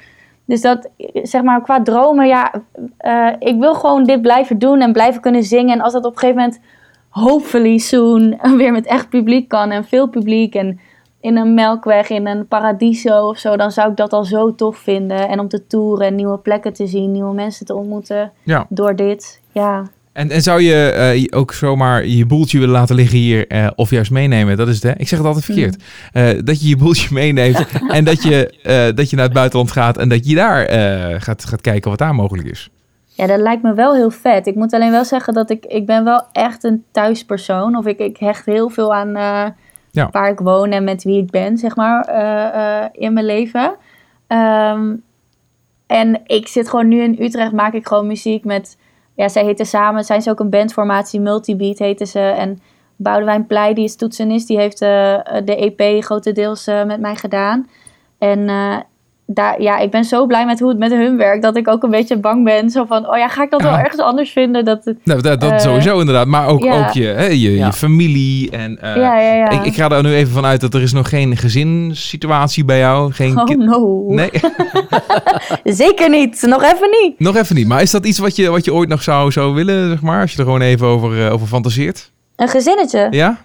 [0.45, 0.89] Dus dat,
[1.23, 2.53] zeg maar, qua dromen, ja,
[2.97, 5.73] eh, ik wil gewoon dit blijven doen en blijven kunnen zingen.
[5.73, 6.59] En als dat op een gegeven moment,
[7.09, 10.79] hopefully soon, weer met echt publiek kan en veel publiek en
[11.19, 14.77] in een melkweg, in een paradiso of zo, dan zou ik dat al zo tof
[14.77, 15.27] vinden.
[15.29, 18.65] En om te toeren en nieuwe plekken te zien, nieuwe mensen te ontmoeten Ja.
[18.69, 19.41] door dit.
[19.51, 19.83] Ja,
[20.15, 23.89] En, en zou je eh, ook zomaar je boeltje willen laten liggen hier eh, of
[23.89, 24.57] juist meenemen?
[24.57, 24.89] Dat is het, hè?
[24.89, 25.83] Ik zeg het altijd verkeerd.
[26.11, 29.97] Eh, dat je je boeltje meeneemt en dat je, dat je naar het buitenland gaat
[29.97, 30.69] en dat je daar
[31.21, 32.69] gaat, gaat kijken wat daar mogelijk is.
[33.05, 34.47] Ja, dat lijkt me wel heel vet.
[34.47, 37.75] Ik moet alleen wel zeggen dat ik, ik ben wel echt een thuispersoon.
[37.75, 39.11] Of ik, ik hecht heel veel aan
[39.91, 40.09] Ja.
[40.11, 42.09] waar ik woon en met wie ik ben, zeg maar,
[42.91, 43.75] in mijn leven.
[44.27, 44.93] Ehm,
[45.87, 48.77] en ik zit gewoon nu in Utrecht, maak ik gewoon muziek met...
[49.15, 52.19] Ja, zij heten samen, zijn ze ook een bandformatie, Multibeat heten ze.
[52.19, 52.61] En
[52.95, 57.69] Boudewijn Pleij, die is toetsenist, die heeft eh, de EP grotendeels eh, met mij gedaan.
[58.17, 58.77] En eh,
[59.27, 61.83] daar, ja, ik ben zo blij met hoe het met hun werkt, dat ik ook
[61.83, 62.69] een beetje bang ben.
[62.69, 64.65] Zo van, oh ja, ga ik dat wel ergens anders vinden?
[64.65, 66.27] Dat het, Nou, dat dat Eh, sowieso inderdaad.
[66.27, 66.87] Maar ook, ja.
[66.87, 67.65] ook je, hè, je, Ja.
[67.65, 68.51] je familie.
[68.51, 69.49] En, eh, ja, ja, ja.
[69.49, 73.11] ik, ik ga er nu even vanuit dat er is nog geen gezinssituatie bij jou.
[73.11, 74.03] Geen oh no.
[74.07, 74.29] Nee,
[75.63, 76.41] Zeker niet.
[76.41, 77.19] Nog even niet.
[77.19, 77.67] nog even niet.
[77.67, 80.21] Maar is dat iets wat je, wat je ooit nog zou, zou willen, zeg maar?
[80.21, 82.11] Als je er gewoon even over, eh, over fantaseert?
[82.35, 83.07] Een gezinnetje.
[83.09, 83.37] Ja?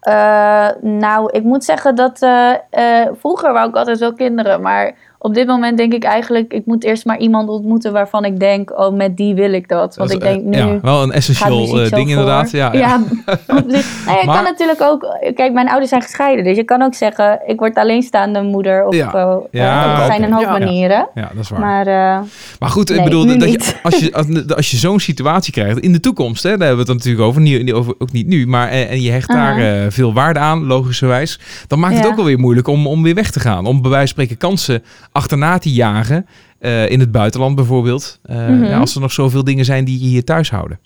[0.00, 4.60] Eh, nou, ik moet zeggen dat eh, eh, vroeger wou ik altijd wel kinderen.
[4.60, 8.38] Maar op dit moment denk ik eigenlijk, ik moet eerst maar iemand ontmoeten waarvan ik
[8.40, 9.96] denk, oh, met die wil ik dat.
[9.96, 10.72] Want Dat ik denk eh, nu.
[10.72, 11.98] Ja, wel een essentieel eh, ding voor.
[12.08, 12.50] inderdaad.
[12.50, 12.96] Ja, ja.
[13.46, 13.82] nou, je
[14.24, 15.06] Maar- kan natuurlijk ook...
[15.34, 16.44] Kijk, mijn ouders zijn gescheiden.
[16.44, 18.84] Dus je kan ook zeggen, ik word alleenstaande moeder.
[18.86, 19.12] Of Ja.
[19.14, 20.58] eh, Ja, er zijn een hoop Ja.
[20.58, 21.08] manieren.
[21.14, 21.60] Ja, dat is waar.
[21.60, 22.20] Maar eh,
[22.58, 24.26] Maar goed, ik bedoel, dat je, als je, als,
[24.56, 27.40] als je zo'n situatie krijgt in de toekomst, hè, daar hebben we het natuurlijk over,
[27.40, 29.60] niet, over ook niet nu, maar en, en je hecht daar Aha.
[29.84, 32.08] eh, veel waarde aan, logischerwijs, dan maakt het Ja.
[32.10, 33.66] ook wel weer moeilijk om, om weer weg te gaan.
[33.66, 34.82] Om bij wijze van spreken kansen
[35.16, 36.26] achterna te jagen,
[36.58, 38.64] eh, in het buitenland bijvoorbeeld, Eh, Mhm.
[38.64, 40.78] ja, als er nog zoveel dingen zijn die je hier thuis houden.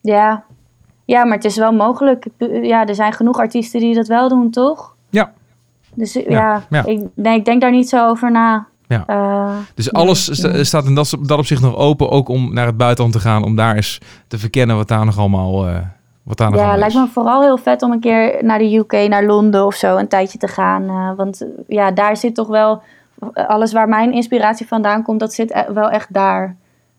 [0.00, 0.44] ja.
[1.04, 2.26] ja, maar het is wel mogelijk.
[2.62, 4.96] Ja, er zijn genoeg artiesten die dat wel doen, toch?
[5.10, 5.32] Ja.
[5.94, 6.84] Dus ja, ja.
[6.86, 8.66] Ik, nee, ik denk daar niet zo over na.
[8.88, 9.04] Ja.
[9.06, 12.66] Eh, Dus Nee, alles sta- staat in dat, dat opzicht nog open, ook om naar
[12.66, 15.64] het buitenland te gaan, om daar eens te verkennen wat daar nog allemaal,
[16.22, 17.00] wat daar nog ja, lijkt is.
[17.00, 20.08] me vooral heel vet om een keer naar de UK, naar Londen of zo, een
[20.08, 21.14] tijdje te gaan.
[21.16, 22.82] want ja, daar zit toch wel
[23.34, 26.56] alles waar mijn inspiratie vandaan komt, dat zit e- wel echt daar.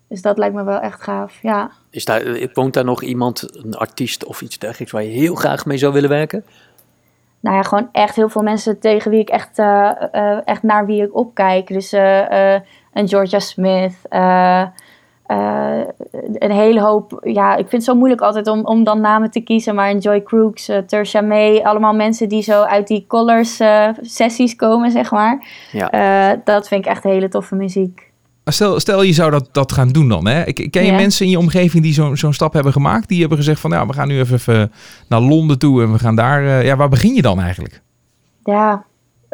[0.07, 1.39] Dus dat lijkt me wel echt gaaf.
[1.41, 1.71] Ja.
[1.89, 5.35] Is daar, eh, woont daar nog iemand, een artiest of iets dergelijks, waar je heel
[5.35, 6.45] graag mee zou willen werken?
[7.39, 10.85] Nou ja, gewoon echt heel veel mensen tegen wie ik echt, eh, eh, echt naar
[10.85, 11.67] wie ik opkijk.
[11.67, 13.93] Dus een Georgia Smith.
[15.29, 15.79] Eh,
[16.33, 17.19] een hele hoop.
[17.23, 19.75] Ja, ik vind het zo moeilijk altijd om, om dan namen te kiezen.
[19.75, 21.61] Maar een Joy Crooks, uh, Tersha May.
[21.61, 25.47] Allemaal mensen die zo uit die Colors eh, sessies komen, zeg maar.
[25.71, 25.89] Ja.
[25.91, 28.07] Eh, dat vind ik echt hele toffe muziek.
[28.45, 30.27] Stel, stel je zou dat, dat gaan doen dan.
[30.27, 30.43] Hè?
[30.53, 30.97] Ken ken je Ja.
[30.97, 33.07] mensen in je omgeving die zo'n zo'n stap hebben gemaakt?
[33.07, 34.71] Die hebben gezegd van, ja, we gaan nu even, even
[35.07, 36.43] naar Londen toe en we gaan daar...
[36.43, 37.81] eh, ja, waar begin je dan eigenlijk?
[38.43, 38.87] Ja.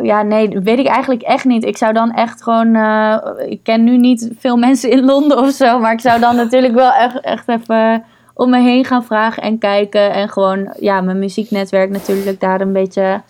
[0.03, 1.63] Ja, nee, weet ik eigenlijk echt niet.
[1.65, 2.75] Ik zou dan echt gewoon...
[2.75, 5.79] eh, ik ken nu niet veel mensen in Londen of zo...
[5.79, 8.03] maar ik zou dan natuurlijk wel echt, echt even
[8.34, 10.13] om me heen gaan vragen en kijken...
[10.13, 13.21] en gewoon ja, mijn muzieknetwerk natuurlijk daar een beetje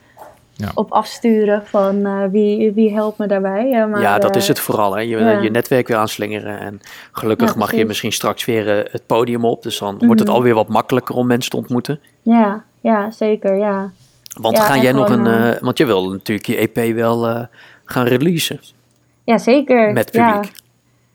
[0.57, 0.71] Ja.
[0.73, 3.71] op afsturen van eh, wie, wie helpt me daarbij.
[3.71, 4.93] eh, maar, ja, dat is het vooral.
[4.95, 5.01] Hè.
[5.01, 5.29] Je, ja.
[5.41, 6.59] je netwerk weer aanslingeren.
[6.59, 6.79] En
[7.11, 9.63] gelukkig Ja, mag je misschien straks weer het podium op.
[9.63, 10.37] Dus dan wordt het Mhm.
[10.37, 11.99] alweer wat makkelijker om mensen te ontmoeten.
[12.21, 13.89] Ja, ja, zeker, ja.
[14.41, 15.25] Want Ja, ga jij nog een...
[15.25, 17.43] gewoon, eh, want je wil natuurlijk je EP wel eh,
[17.85, 18.59] gaan releasen
[19.23, 19.93] Ja, zeker.
[19.93, 20.31] met ja.
[20.31, 20.63] publiek.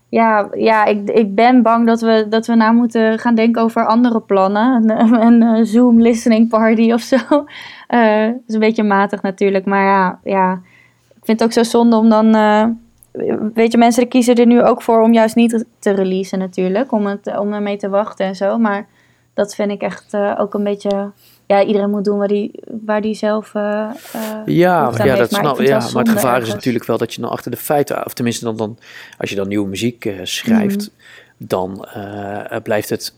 [0.09, 3.87] Ja, ja ik, ik ben bang dat we, dat we na moeten gaan denken over
[3.87, 4.91] andere plannen.
[4.91, 7.17] Een, een, eh, Zoom listening party of zo.
[7.91, 9.65] Eh, dat is een beetje matig natuurlijk.
[9.65, 10.53] Maar ja, ja,
[11.09, 12.35] ik vind het ook zo zonde om dan...
[12.35, 12.67] eh,
[13.55, 16.93] weet je, mensen kiezen er nu ook voor om juist niet te releasen natuurlijk.
[16.93, 18.59] Om, het, om ermee te wachten en zo.
[18.59, 18.87] Maar
[19.35, 21.11] dat vind ik echt eh, ook een beetje...
[21.51, 22.51] Ja, iedereen moet doen waar die,
[22.85, 25.17] waar die zelf eh, Ja, ja, heeft.
[25.17, 27.51] dat ik snap vind ja, Maar het gevaar is natuurlijk wel dat je dan achter
[27.51, 28.07] de feiten...
[28.07, 28.79] Of tenminste, dan, dan,
[29.19, 30.77] als je dan nieuwe muziek eh, schrijft...
[30.77, 31.47] Mhm.
[31.47, 31.87] dan
[32.63, 33.15] blijft het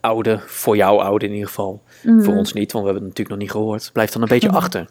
[0.00, 1.82] oude, voor jou oude in ieder geval...
[2.02, 2.22] Mhm.
[2.22, 3.90] Voor ons niet, want we hebben het natuurlijk nog niet gehoord.
[3.92, 4.56] Blijft dan een beetje Mhm.
[4.56, 4.88] achter.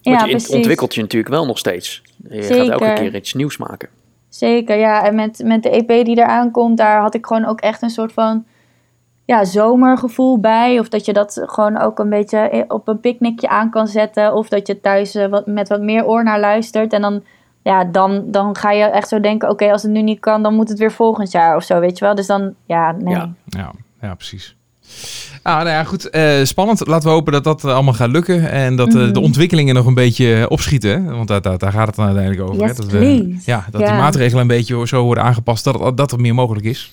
[0.00, 0.54] Ja, je precies.
[0.54, 2.02] ontwikkelt je natuurlijk wel nog steeds.
[2.28, 3.88] Je gaat elke keer iets nieuws maken.
[4.28, 5.04] Zeker, ja.
[5.04, 7.90] En met, met de EP die eraan komt, daar had ik gewoon ook echt een
[7.90, 8.44] soort van
[9.28, 10.78] ja, zomergevoel bij.
[10.78, 14.34] Of dat je dat gewoon ook een beetje op een picknickje aan kan zetten.
[14.34, 16.92] Of dat je thuis eh, wat, met wat meer oor naar luistert.
[16.92, 17.22] En dan,
[17.62, 20.54] ja, dan, dan ga je echt zo denken, oké, als het nu niet kan, dan
[20.54, 22.14] moet het weer volgend jaar of zo, weet je wel.
[22.14, 23.14] Dus dan, ja, nee.
[23.14, 23.32] Ja.
[23.46, 24.56] Ja, ja precies.
[25.42, 26.10] Ah, nou ja, goed.
[26.10, 26.86] eh, spannend.
[26.86, 28.50] Laten we hopen dat dat allemaal gaat lukken.
[28.50, 29.12] En dat eh, Mhm.
[29.12, 31.04] de ontwikkelingen nog een beetje eh, opschieten.
[31.04, 31.14] hè?
[31.14, 32.60] Want daar, daar, daar gaat het dan uiteindelijk over.
[32.62, 32.74] Yes, hè?
[32.76, 35.64] Dat, we- ja, dat die maatregelen een beetje zo worden aangepast.
[35.64, 36.92] Dat, dat er meer mogelijk is.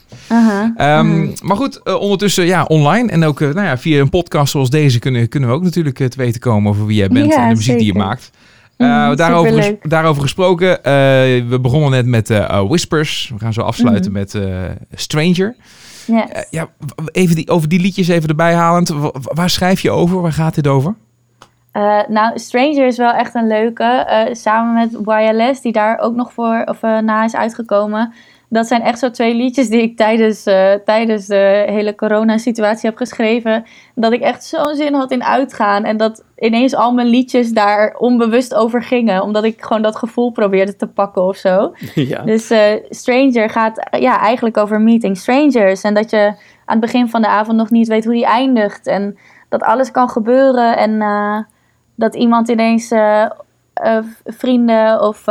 [0.77, 1.27] Ehm.
[1.41, 3.11] Maar goed, eh, ondertussen ja, online.
[3.11, 5.99] En ook eh, nou ja, via een podcast zoals deze kunnen, kunnen we ook natuurlijk
[5.99, 8.31] eh, te weten komen over wie jij bent Ja, en de muziek die je maakt.
[8.77, 10.91] Eh, Mhm, daarover, ges- daarover gesproken, eh,
[11.49, 13.31] we begonnen net met eh, eh, Whispers.
[13.33, 14.19] We gaan zo afsluiten Mhm.
[14.19, 14.43] met eh,
[14.95, 15.55] Stranger.
[16.05, 16.29] Yes.
[16.29, 16.67] Eh, ja,
[17.11, 18.91] even die, over die liedjes even erbij halend.
[19.21, 20.21] Waar schrijf je over?
[20.21, 20.95] Waar gaat dit over?
[21.71, 23.83] Eh, nou, Stranger is wel echt een leuke.
[23.83, 28.13] eh, samen met YLS, die daar ook nog voor of, na is uitgekomen.
[28.49, 32.97] Dat zijn echt zo twee liedjes die ik tijdens, eh, tijdens de hele corona-situatie heb
[32.97, 33.65] geschreven.
[33.95, 35.83] Dat ik echt zo'n zin had in uitgaan.
[35.83, 39.21] En dat ineens al mijn liedjes daar onbewust over gingen.
[39.21, 41.73] Omdat ik gewoon dat gevoel probeerde te pakken of zo.
[41.93, 42.21] ja.
[42.21, 45.81] Dus eh, Stranger gaat eh, ja, eigenlijk over meeting strangers.
[45.81, 46.25] En dat je
[46.65, 48.87] aan het begin van de avond nog niet weet hoe die eindigt.
[48.87, 49.17] En
[49.49, 50.77] dat alles kan gebeuren.
[50.77, 51.03] En
[51.95, 52.93] dat iemand ineens
[54.25, 55.23] vrienden of,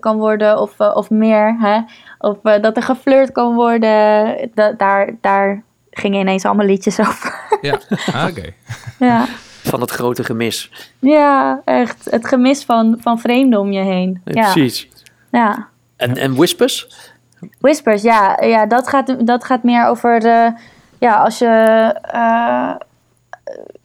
[0.00, 1.56] kan worden of, of meer.
[1.60, 1.80] Hè?
[2.24, 4.36] Of eh, dat er geflirt kan worden.
[4.54, 7.34] Da- daar, daar gingen ineens allemaal liedjes over.
[7.60, 7.78] Ja,
[8.14, 8.50] ah, oké.
[8.98, 9.24] ja.
[9.62, 10.70] Van het grote gemis.
[10.98, 12.06] ja, echt.
[12.10, 14.20] Het gemis van, van vreemden om je heen.
[14.24, 14.88] Ja, Precies.
[15.30, 15.68] ja.
[15.96, 16.88] En, en Whispers?
[17.58, 20.52] Whispers, ja, ja dat, gaat, dat gaat meer over de.
[20.98, 21.46] Ja, als je.
[22.02, 22.74] eh,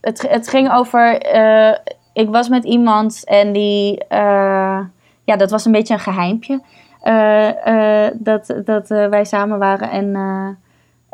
[0.02, 1.18] het, het ging over.
[1.22, 1.78] eh,
[2.14, 4.06] ik was met iemand en die.
[4.08, 4.80] eh,
[5.24, 6.62] ja, dat was een beetje een geheimpje.
[7.02, 10.16] Eh, eh, dat dat eh, wij samen waren en.
[10.16, 10.48] eh,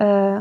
[0.07, 0.39] eh,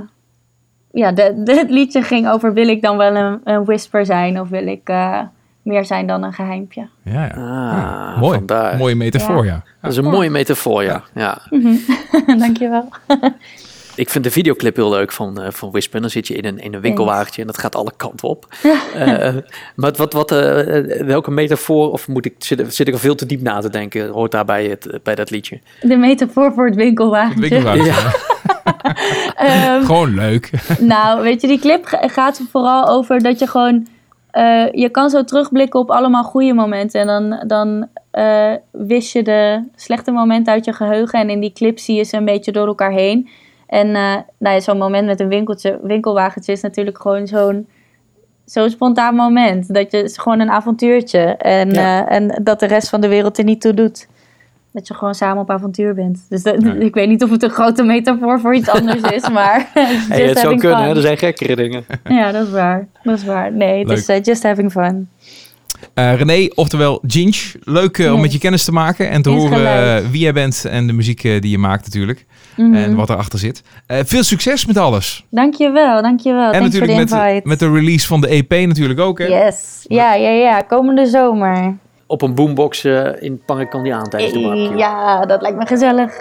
[0.91, 4.41] ja, de, de- het liedje ging over: wil ik dan wel een, een whisper zijn
[4.41, 5.21] of wil ik eh,
[5.63, 6.89] meer zijn dan een geheimpje?
[7.03, 7.29] Ja, ja.
[7.31, 8.37] Ah, Ja, mooi.
[8.39, 8.77] vandaar.
[8.77, 9.63] Mooie metafoor, ja.
[9.81, 11.03] Dat is een mooie metafoor, ja.
[11.15, 11.39] ja.
[12.39, 12.89] Dankjewel.
[13.97, 16.01] Ik vind de videoclip heel leuk van, eh, van Whisper.
[16.01, 18.47] Dan zit je in een, in een winkelwagentje en dat gaat alle kanten op.
[18.95, 19.35] Eh,
[19.77, 23.15] maar wat, wat, eh, eh, welke metafoor, of moet ik, zit, zit ik er veel
[23.15, 25.61] te diep na te denken, hoort daarbij het, bij dat liedje?
[25.81, 27.41] De metafoor voor het Het winkelwagentje.
[27.49, 27.93] winkelwagentje.
[29.37, 30.51] Ehm, Gewoon leuk.
[30.79, 33.87] Nou, weet je, die clip ga- gaat vooral over dat je gewoon...
[34.31, 37.01] eh, je kan zo terugblikken op allemaal goede momenten.
[37.01, 41.19] En dan, dan eh, wist je de slechte momenten uit je geheugen.
[41.21, 43.29] En in die clip zie je ze een beetje door elkaar heen.
[43.75, 47.67] En eh, nou ja, zo'n moment met een winkeltje, winkelwagentje is natuurlijk gewoon zo'n...
[48.45, 49.75] Zo'n spontaan moment.
[49.75, 51.19] Dat je is gewoon een avontuurtje.
[51.37, 52.07] En, Ja.
[52.09, 54.09] eh, en dat de rest van de wereld er niet toe doet.
[54.73, 56.27] Dat je gewoon samen op avontuur bent.
[56.29, 56.73] Dus dat- Ja.
[56.91, 59.71] ik weet niet of het een grote metafoor voor iets anders is, maar...
[60.09, 60.97] Hey, het zou kunnen, fun.
[60.97, 61.85] er zijn gekkere dingen.
[62.05, 62.87] Ja, dat is waar.
[63.03, 63.53] Dat is waar.
[63.53, 63.97] Nee, het Leuk.
[63.97, 65.09] is eh, just having fun.
[65.95, 67.53] Eh, René, oftewel Ginge.
[67.61, 70.33] Leuk eh, om met je kennis te maken en te Eens horen eh, wie jij
[70.33, 72.27] bent en de muziek die je maakt natuurlijk.
[72.57, 72.75] Mhm.
[72.75, 73.63] En wat erachter zit.
[73.87, 75.25] Eh, veel succes met alles.
[75.31, 76.53] Dankjewel, dankjewel.
[76.53, 77.49] en Thanks voor de natuurlijk met, invite.
[77.49, 79.19] met de release van de EP natuurlijk ook.
[79.19, 79.27] Hè?
[79.27, 79.85] Yes.
[79.89, 80.61] Ja, ja, ja.
[80.61, 81.77] Komende zomer.
[82.07, 82.85] Op een boombox
[83.21, 84.77] in Pangekandiaan tijdens de barbecue.
[84.77, 86.13] Ja, dat lijkt me gezellig.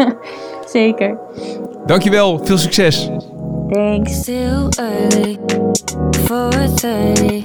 [0.72, 1.18] Zeker.
[1.86, 3.10] Dankjewel, veel succes.
[3.70, 4.12] Thanks.
[4.12, 5.38] Still early,
[6.28, 7.44] 4:30,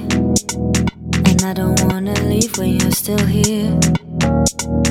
[1.24, 3.78] and I don't wanna leave when you're still here.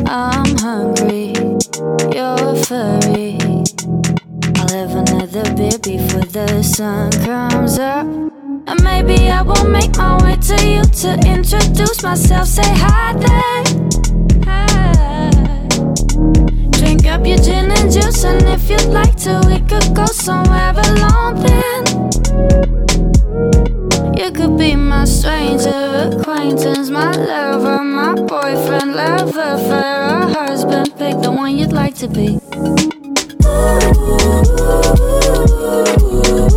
[0.08, 1.34] I'm hungry,
[2.16, 3.38] you're furry.
[4.58, 8.06] I'll have another beer before the sun comes up.
[8.68, 13.64] And maybe I will make my way to you to introduce myself, say hi there.
[16.72, 20.74] Drink up your gin and juice, and if you'd like to, we could go somewhere
[20.76, 23.15] alone then.
[24.18, 30.96] You could be my stranger acquaintance, my lover, my boyfriend, lover, a husband.
[30.98, 32.40] Pick the one you'd like to be.
[36.26, 36.55] Stranger,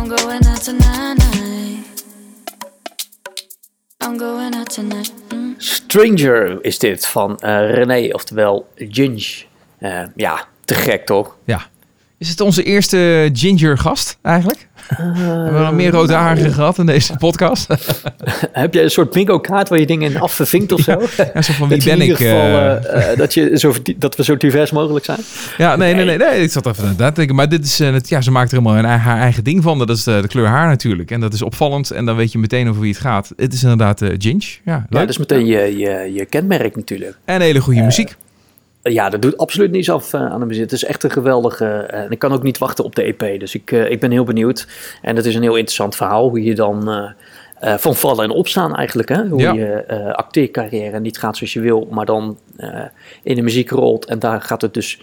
[0.00, 1.18] I'm going out tonight.
[4.00, 5.12] I'm going out tonight.
[5.28, 5.54] Mm.
[5.58, 9.44] Stranger is dit van eh, René, oftewel Ginge.
[9.78, 11.36] Eh, ja, te gek toch?
[11.44, 11.69] Ja.
[12.20, 14.68] Is het onze eerste ginger gast eigenlijk?
[14.86, 17.66] Hebben we nog meer rode haren gehad in deze podcast?
[18.52, 21.02] Heb jij een soort bingo-kaart waar je dingen in afvinkt of zo?
[21.34, 22.16] Ja, zo van wie dat, ben in ik?
[22.16, 25.18] geval, eh, eh, eh, dat, je zo, dat we zo divers mogelijk zijn.
[25.58, 26.42] Ja, nee, nee, nee, nee.
[26.42, 27.36] Ik zat even inderdaad te denken.
[27.36, 29.78] Maar dit is, eh, het, ja, ze maakt er helemaal een, haar eigen ding van.
[29.78, 31.10] Dat is de, de kleur haar natuurlijk.
[31.10, 31.90] En dat is opvallend.
[31.90, 33.32] En dan weet je meteen over wie het gaat.
[33.36, 34.46] Het is inderdaad uh, Ginge.
[34.64, 37.18] Ja, Ja, dat is meteen je, je, je kenmerk natuurlijk.
[37.24, 38.16] En hele goede muziek.
[38.82, 40.62] Ja, dat doet absoluut niets af eh, aan de muziek.
[40.62, 41.64] Het is echt een geweldige...
[41.66, 43.40] eh, en ik kan ook niet wachten op de EP.
[43.40, 44.66] Dus ik, eh, ik ben heel benieuwd.
[45.02, 46.28] En het is een heel interessant verhaal.
[46.28, 47.12] Hoe je dan
[47.62, 49.08] van vallen en opstaan eigenlijk.
[49.08, 49.26] Hè?
[49.26, 49.52] Hoe Ja.
[49.52, 51.88] je acteercarrière niet gaat zoals je wil.
[51.90, 52.38] Maar dan
[53.22, 54.04] in de muziek rolt.
[54.04, 55.00] En daar gaat het dus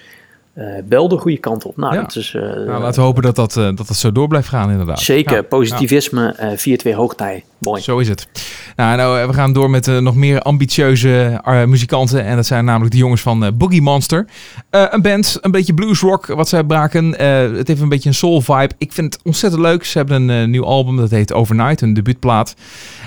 [0.89, 1.77] wel de goede kant op.
[1.77, 2.01] Nou, Ja.
[2.01, 2.33] dat is...
[2.35, 4.99] eh, Nou, laten we hopen dat dat, eh, dat dat zo door blijft gaan inderdaad.
[4.99, 7.43] Zeker, Ja, positivisme, eh 4-2 hoogtij.
[7.57, 7.77] Mooi.
[7.77, 8.27] ja, zo is het.
[8.75, 12.23] Nou, nou, eh, we gaan door met eh, nog meer ambitieuze eh, muzikanten.
[12.23, 14.25] En dat zijn namelijk de jongens van eh, Boogie Monster.
[14.69, 17.19] Eh, een band, een beetje bluesrock wat zij braken.
[17.19, 18.69] Eh, het heeft een beetje een soul vibe.
[18.77, 19.83] Ik vind het ontzettend leuk.
[19.85, 22.53] Ze hebben een eh, nieuw album, dat heet Overnight, een debuutplaat.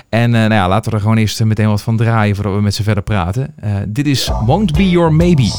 [0.09, 2.61] En eh, nou ja, laten we er gewoon eerst meteen wat van draaien voordat we
[2.61, 3.53] met ze verder praten.
[3.59, 5.49] Eh, dit is Won't Be Your Maybe.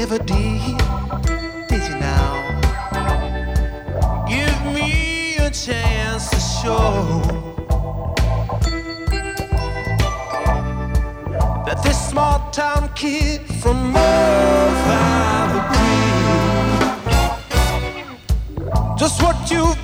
[0.00, 0.78] never did,
[1.68, 2.32] did you now?
[4.26, 7.20] Give me a chance to show
[11.66, 15.02] that this small town kid from over
[15.52, 15.62] the
[18.98, 19.79] just what you've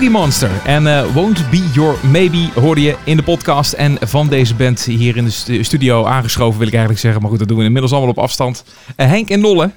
[0.00, 3.72] Boogie Monster en eh, Won't Be Your Maybe hoorde je in de podcast.
[3.72, 7.20] En van deze band hier in de stu- studio aangeschoven wil ik eigenlijk zeggen.
[7.20, 8.64] Maar goed, dat doen we inmiddels allemaal op afstand.
[8.96, 9.70] Eh, Henk en Nolle,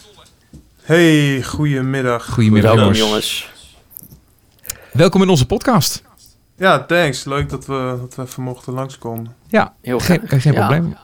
[0.84, 2.26] Hey, goedemiddag.
[2.30, 3.00] goedemiddag Welkom jongens.
[3.00, 3.52] jongens.
[4.94, 6.04] Welkom in onze podcast.
[6.58, 7.24] Ja, thanks.
[7.26, 9.34] Leuk dat we, dat we even mochten langskomen.
[9.48, 10.42] Ja, Heel geen, graag.
[10.42, 10.60] geen Ja.
[10.68, 10.96] probleem.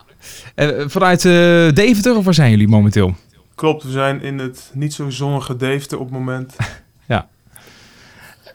[0.56, 1.32] Eh, vanuit eh,
[1.74, 3.16] Deventer of waar zijn jullie momenteel?
[3.56, 6.56] Klopt, we zijn in het niet zo zonnige Deventer op het moment.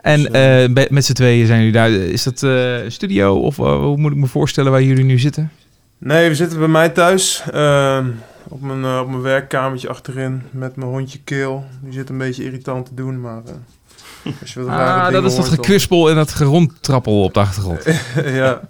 [0.05, 1.90] En Dus, eh, eh, met z'n tweeën zijn jullie daar.
[1.90, 5.50] Is dat eh, studio of hoe moet ik me voorstellen waar jullie nu zitten?
[5.98, 7.42] Nee, we zitten bij mij thuis.
[7.52, 8.07] ehm,
[8.48, 11.64] op, mijn, op mijn werkkamertje achterin met mijn hondje Keel.
[11.82, 13.42] Die zit een beetje irritant te doen, maar...
[13.46, 17.40] eh, als je wat rare Ah, dat is dat gekwispel en dat gerondtrappel op de
[17.40, 17.84] achtergrond.
[18.14, 18.61] ja.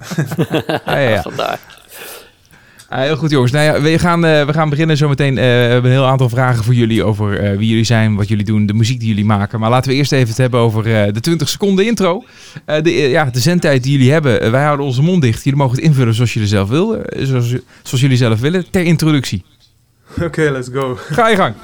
[0.87, 1.23] ja, ja, ja.
[1.23, 1.59] Vandaar.
[2.95, 3.53] Ah, heel goed jongens.
[3.53, 5.39] Nou ja, we, gaan, eh, we gaan beginnen zometeen.
[5.39, 8.29] Eh, we hebben een heel aantal vragen voor jullie over eh, wie jullie zijn, wat
[8.29, 9.61] jullie doen, de muziek die jullie maken.
[9.61, 10.83] Maar laten we eerst even het hebben over
[11.13, 12.25] de 20 seconden intro.
[12.65, 14.51] De, ja, de zendtijd die jullie hebben.
[14.51, 15.45] Wij houden onze mond dicht.
[15.45, 17.05] Jullie mogen het invullen zoals jullie zelf willen.
[17.27, 17.49] zoals,
[17.83, 18.71] zoals jullie zelf willen.
[18.71, 19.45] Ter introductie.
[20.23, 20.99] Oké, let's go.
[21.11, 21.55] Ga je gang.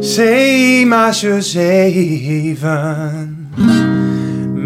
[0.00, 2.66] Zeemaasje zeven.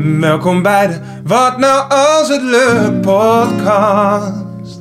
[0.03, 4.81] Welkom bij de Wat Nou Als Het Lukt podcast.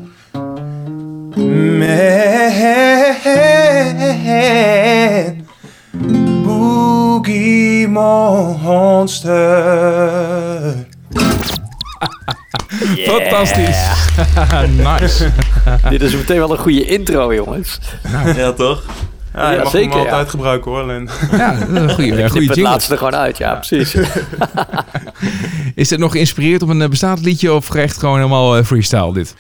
[1.77, 2.53] Met
[6.43, 9.29] Boogie Monster.
[13.09, 14.11] Fantastisch.
[14.77, 15.31] nice.
[15.89, 17.79] Dit is meteen wel een goede intro, jongens.
[18.35, 18.83] Ja, toch?
[19.33, 20.29] Ja, mag zeker, hem altijd ja.
[20.29, 21.09] gebruiken hoor, alleen.
[21.31, 23.95] Ja, dat is een goede, ja, goede het laatste er gewoon uit, ja, precies.
[25.75, 29.13] Is dit nog geïnspireerd op een eh, bestaand liedje of echt gewoon helemaal eh, freestyle
[29.13, 29.35] dit?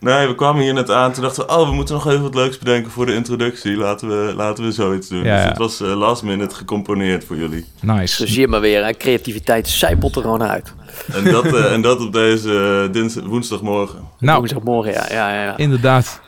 [0.00, 1.12] Nee, we kwamen hier net aan.
[1.12, 3.76] Toen dachten we, oh, we moeten nog even wat leuks bedenken voor de introductie.
[3.76, 5.24] Laten we, laten we zoiets doen.
[5.24, 5.48] Ja, dus ja.
[5.48, 7.64] het was eh, last minute gecomponeerd voor jullie.
[7.80, 8.16] Nice.
[8.16, 8.92] Zo zie je maar weer, hè.
[8.92, 10.74] creativiteit zijpelt er gewoon uit.
[11.12, 11.44] En dat,
[11.74, 13.98] en dat op deze dinsdag, woensdagmorgen.
[14.18, 15.42] Nou, Woensdagmorgen, ja, ja, ja.
[15.42, 15.56] ja.
[15.56, 16.20] Inderdaad.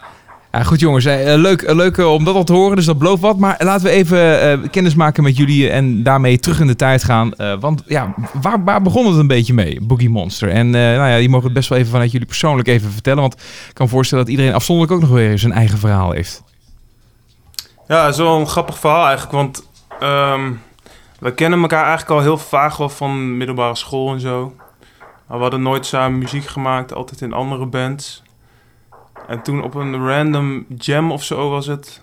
[0.55, 2.99] Ja, goed jongens, eh, leuk, eh, leuk eh, om dat al te horen, dus dat
[2.99, 3.39] belooft wat.
[3.39, 7.33] Maar laten we even kennis maken met jullie en daarmee terug in de tijd gaan.
[7.61, 10.51] Want ja, waar, waar begon het een beetje mee, Boogie Monster?
[10.51, 13.21] En nou ja, die mogen het best wel even vanuit jullie persoonlijk even vertellen.
[13.21, 13.35] Want
[13.69, 16.43] ik kan voorstellen dat iedereen afzonderlijk ook nog weer zijn eigen verhaal heeft.
[17.89, 19.69] Ja, een grappig verhaal eigenlijk, want
[20.01, 20.53] ehm,
[21.19, 24.55] we kennen elkaar eigenlijk al heel vaag wel van middelbare school en zo.
[25.27, 28.24] Maar we hadden nooit samen muziek gemaakt, altijd in andere bands.
[29.27, 32.01] En toen op een random jam of zo was het.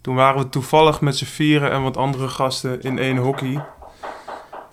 [0.00, 3.64] Toen waren we toevallig met z'n vieren en wat andere gasten in één hockey.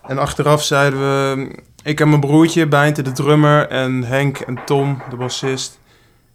[0.04, 1.52] En achteraf zeiden we,
[1.84, 5.80] ik en mijn broertje, Bijnte de drummer en Henk en Tom, de bassist,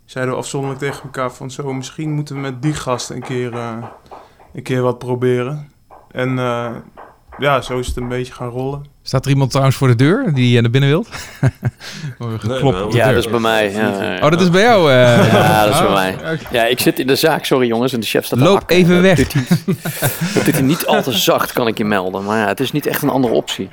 [0.04, 3.52] zeiden we afzonderlijk tegen elkaar van zo, misschien moeten we met die gasten een keer,
[3.52, 3.76] eh,
[4.52, 5.72] een keer wat proberen.
[6.10, 6.70] En eh,
[7.38, 8.84] ja, zo is het een beetje gaan rollen.
[9.02, 11.08] Staat er iemand trouwens voor de deur die eh, naar binnen wilt?
[12.38, 12.84] Geklopt wel.
[12.84, 13.14] op de Ja, deur.
[13.14, 13.72] dat is bij mij.
[13.72, 14.90] Ja, Oh, dat is bij jou?
[14.92, 15.32] eh.
[15.32, 16.16] Ja, dat is bij Oh, mij.
[16.50, 18.76] Ja, ik zit in de zaak, sorry jongens, en de chef staat Loop hakken.
[18.76, 19.28] even weg.
[20.34, 22.24] doet hij niet al te zacht, kan ik je melden.
[22.24, 23.68] Maar ja, het is niet echt een andere optie.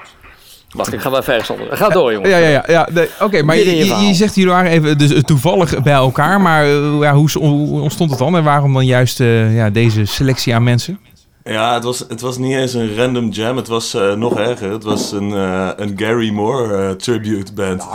[0.76, 1.45] Wacht, ik ga wel verder.
[1.45, 1.78] Sander.
[1.78, 2.32] Ga door, jongens.
[2.32, 2.64] Ja, ja, ja.
[2.68, 6.66] ja nee, Oké, maar je, zegt jullie waren even dus, eh, toevallig bij elkaar, maar
[6.68, 10.64] ja, hoe, hoe ontstond het dan en waarom dan juist eh, ja, deze selectie aan
[10.64, 10.99] mensen?
[11.43, 13.55] Ja, het was, het was niet eens een random jam.
[13.55, 14.71] Het was eh, nog erger.
[14.71, 17.83] Het was een, eh, een Gary Moore eh, tribute band.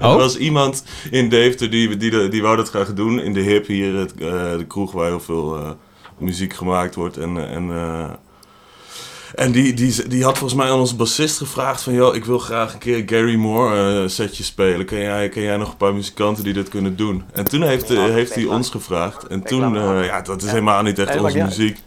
[0.00, 0.12] Oh?
[0.12, 3.20] Er was iemand in Deventer die, die, die, die wou dat graag doen.
[3.20, 5.70] In de hip hier, het, eh, de kroeg waar heel veel eh,
[6.18, 7.16] muziek gemaakt wordt.
[7.16, 8.10] En, en, eh,
[9.34, 11.92] en die, die, die had volgens mij aan onze bassist gevraagd van...
[11.92, 14.86] Yo, ik wil graag een keer Gary Moore eh, setje spelen.
[14.86, 17.22] Ken jij, ken jij nog een paar muzikanten die dit kunnen doen?
[17.32, 19.26] En toen heeft, eh, heeft hij ons gevraagd.
[19.26, 21.78] En toen, eh, ja, dat is helemaal niet echt onze muziek.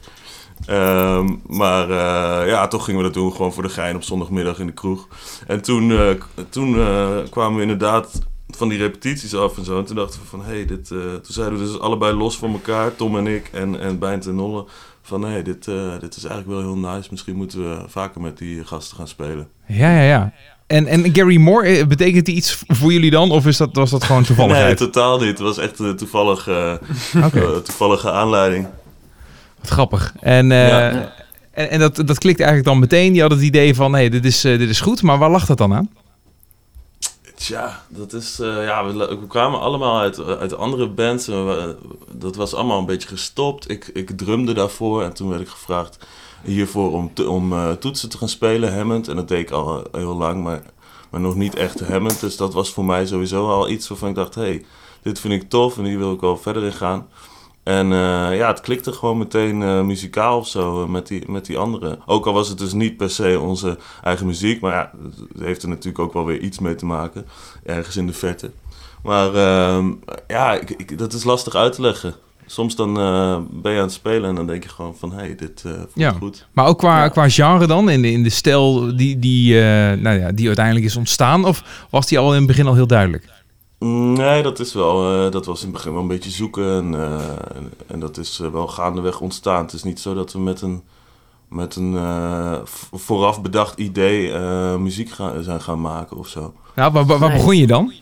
[0.66, 1.90] Ehm, maar
[2.48, 5.08] ja, toch gingen we dat doen, gewoon voor de gein op zondagmiddag in de kroeg.
[5.48, 6.18] En toen,
[6.50, 6.74] toen
[7.30, 9.78] kwamen we inderdaad van die repetities af en zo.
[9.78, 10.88] En toen dachten we van, hé, hey, dit...
[10.88, 14.36] toen zeiden we dus allebei los van elkaar, Tom en ik en, en Bijnt en
[14.36, 14.66] Nolle...
[15.02, 17.08] van, hé, hey, dit, eh, dit is eigenlijk wel heel nice.
[17.12, 19.48] Misschien moeten we vaker met die gasten gaan spelen.
[19.68, 20.34] Ja, ja, ja.
[20.68, 23.32] En, en Gary Moore, eh, betekent die iets voor jullie dan?
[23.32, 24.78] Of is dat, was dat gewoon Nee, toevalligheid?
[24.78, 25.28] totaal niet.
[25.28, 26.74] Het was echt een toevallig, eh,
[27.64, 28.68] toevallige aanleiding.
[29.60, 30.14] wat grappig.
[30.20, 31.12] En, Ja.
[31.52, 33.12] en, en dat, dat klikt eigenlijk dan meteen.
[33.12, 35.02] Die hadden het idee van, nee, dit is, dit is goed.
[35.02, 35.90] Maar waar lag dat dan aan?
[37.42, 41.28] Tja, dat is, eh, ja, we, kwamen allemaal uit, uit andere bands.
[41.28, 41.78] We-
[42.12, 43.70] dat was allemaal een beetje gestopt.
[43.70, 45.98] Ik, ik drumde daarvoor en toen werd ik gevraagd
[46.44, 49.08] hiervoor om, om eh, toetsen te gaan spelen, Hammond.
[49.08, 50.62] En dat deed ik al heel lang, maar,
[51.10, 52.20] maar nog niet echt Hammond.
[52.20, 54.66] Dus dat was voor mij sowieso al iets waarvan ik dacht, hey,
[55.02, 57.08] dit vind ik tof en hier wil ik wel verder in gaan.
[57.64, 61.46] En eh, ja, het klikte gewoon meteen eh, muzikaal of zo eh, met, die, met
[61.46, 62.00] die anderen.
[62.06, 64.92] Ook al was het dus niet per se onze eigen muziek, maar ja,
[65.34, 67.26] het heeft er natuurlijk ook wel weer iets mee te maken,
[67.66, 68.52] ergens in de verte.
[69.04, 69.92] Maar ehm,
[70.28, 72.14] ja, ik, ik- dat is lastig uit te leggen.
[72.46, 72.94] Soms dan
[73.52, 75.90] ben je aan het spelen en dan denk je gewoon van, hé, hey, dit voelt
[75.94, 76.12] Ja.
[76.12, 76.48] goed.
[76.52, 77.08] Maar ook qua, Ja.
[77.08, 79.54] qua genre dan, in de, in de stijl die, die,
[79.96, 81.46] nou ja, die uiteindelijk is ontstaan?
[81.46, 83.30] Of was die al in het begin al heel duidelijk?
[83.86, 86.96] Nee, dat is wel, eh, dat was in het begin wel een beetje zoeken en,
[86.96, 89.64] eh, en, en dat is eh, wel gaandeweg ontstaan.
[89.64, 90.84] Het is niet zo dat we met een,
[91.50, 92.58] met een eh,
[92.92, 96.54] vooraf bedacht idee eh, muziek gaan, zijn gaan maken of zo.
[96.76, 97.94] Nou, waar, waar, begon je dan?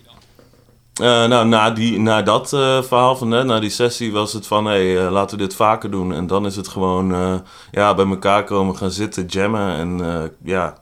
[0.94, 4.48] Eh, nou, na, die, na dat eh, verhaal van net, na die sessie, was het
[4.48, 6.14] van, hé, hey, laten we dit vaker doen.
[6.14, 7.36] En dan is het gewoon, eh,
[7.72, 9.76] ja, bij elkaar komen, gaan zitten, jammen.
[9.76, 10.78] En eh, ja,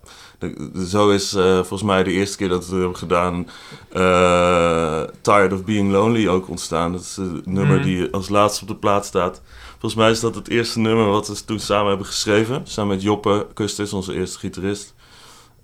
[0.88, 3.48] zo is eh, volgens mij de eerste keer dat we het hebben gedaan,
[3.92, 6.92] eh, Tired of Being Lonely ook ontstaan.
[6.92, 7.86] Dat is het nummer Mhm.
[7.86, 9.42] die als laatste op de plaat staat.
[9.70, 12.62] Volgens mij is dat het eerste nummer wat we toen samen hebben geschreven.
[12.64, 14.94] Samen met Joppe Kustis, onze eerste gitarist.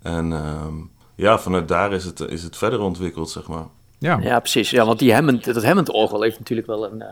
[0.02, 0.74] En ehm,
[1.16, 3.66] ja, vanuit daar is het, is het verder ontwikkeld, zeg maar.
[3.98, 4.18] Ja.
[4.22, 4.70] Ja, precies.
[4.70, 7.08] Ja, want die Hammond, dat Hammond-orgel heeft natuurlijk wel een, eh,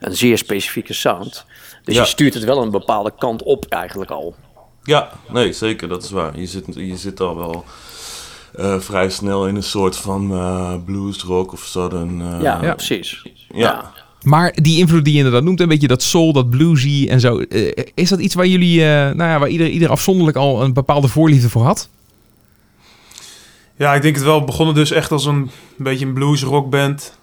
[0.00, 1.44] een zeer specifieke sound.
[1.84, 2.00] Dus Ja.
[2.00, 4.34] je stuurt het wel een bepaalde kant op eigenlijk al.
[4.84, 6.40] Ja, nee, zeker, dat is waar.
[6.40, 7.64] Je zit, je zit al wel
[8.54, 12.20] eh, vrij snel in een soort van eh blues, rock of southern.
[12.20, 12.74] eh, ja, ja.
[12.74, 13.22] precies.
[13.54, 13.92] ja.
[14.22, 17.38] Maar die invloed die je inderdaad noemt, een beetje dat soul, dat bluesy en zo.
[17.38, 20.72] eh, is dat iets waar jullie, eh, nou ja, waar ieder, ieder afzonderlijk al een
[20.72, 21.88] bepaalde voorliefde voor had?
[23.76, 24.38] Ja, ik denk het wel.
[24.38, 27.18] We begonnen dus echt als een, beetje een blues rockband.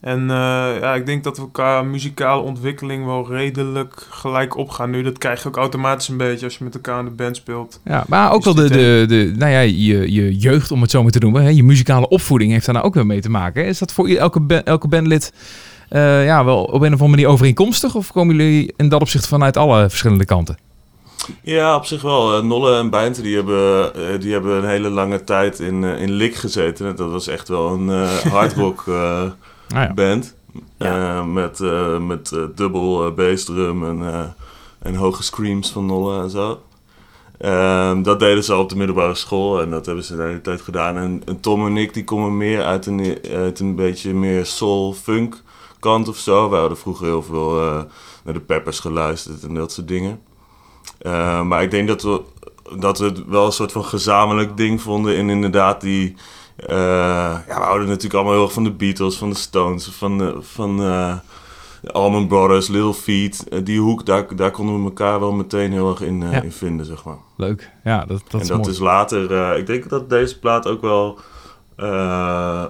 [0.00, 0.36] En eh,
[0.80, 5.02] ja, ik denk dat we elkaar muzikale ontwikkeling wel redelijk gelijk opgaan nu.
[5.02, 7.80] Dat krijg je ook automatisch een beetje als je met elkaar in de band speelt.
[7.84, 10.90] Ja, maar ook Is wel de, de, de, nou ja, je, je jeugd, om het
[10.90, 11.42] zo maar te noemen.
[11.42, 11.48] Hè?
[11.48, 13.64] Je muzikale opvoeding heeft daar nou ook weer mee te maken.
[13.66, 15.32] Is dat voor elke, ba- elke bandlid
[15.88, 17.94] eh, ja, wel op een of andere manier overeenkomstig?
[17.94, 20.58] Of komen jullie in dat opzicht vanuit alle verschillende kanten?
[21.42, 22.36] Ja, op zich wel.
[22.36, 26.02] Eh, Nolle en Bijnte die hebben, eh, die hebben een hele lange tijd in, eh,
[26.02, 26.86] in Lik gezeten.
[26.86, 28.84] En Dat was echt wel een eh hardrock
[29.74, 29.94] ja.
[29.94, 30.34] band.
[30.78, 31.18] Ja.
[31.18, 34.34] Eh, met eh, met eh, dubbel bassdrum en,
[34.78, 36.62] en hoge screams van Nolle en zo.
[37.38, 40.40] Ehm, dat deden ze al op de middelbare school en dat hebben ze de hele
[40.40, 40.96] tijd gedaan.
[40.96, 45.42] En, en Tom en ik die komen meer uit een, uit een beetje meer soul-funk
[45.78, 46.50] kant of zo.
[46.50, 47.52] We hadden vroeger heel veel
[48.24, 50.20] naar de Peppers geluisterd en dat soort dingen.
[51.00, 52.22] Eh, maar ik denk dat we,
[52.78, 56.16] dat we het wel een soort van gezamenlijk ding vonden in inderdaad die...
[56.66, 60.18] eh, ja, we houden natuurlijk allemaal heel erg van de Beatles, van de Stones, van
[60.18, 61.14] de, van eh,
[61.82, 63.44] de Allman Brothers, Little Feat.
[63.50, 66.42] Eh, die hoek, daar, daar konden we elkaar wel meteen heel erg in, eh, Ja.
[66.42, 67.18] in vinden, zeg maar.
[67.36, 67.70] Leuk.
[67.84, 68.70] Ja, dat, dat en is dat mooi.
[68.70, 71.18] is later, eh, ik denk dat deze plaat ook wel
[71.76, 72.64] eh,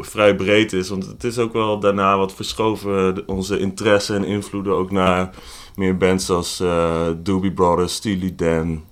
[0.00, 0.88] vrij breed is.
[0.88, 5.30] Want het is ook wel daarna wat verschoven, onze interesse en invloeden ook naar
[5.74, 8.84] meer bands als eh Doobie Brothers, Steely Dan,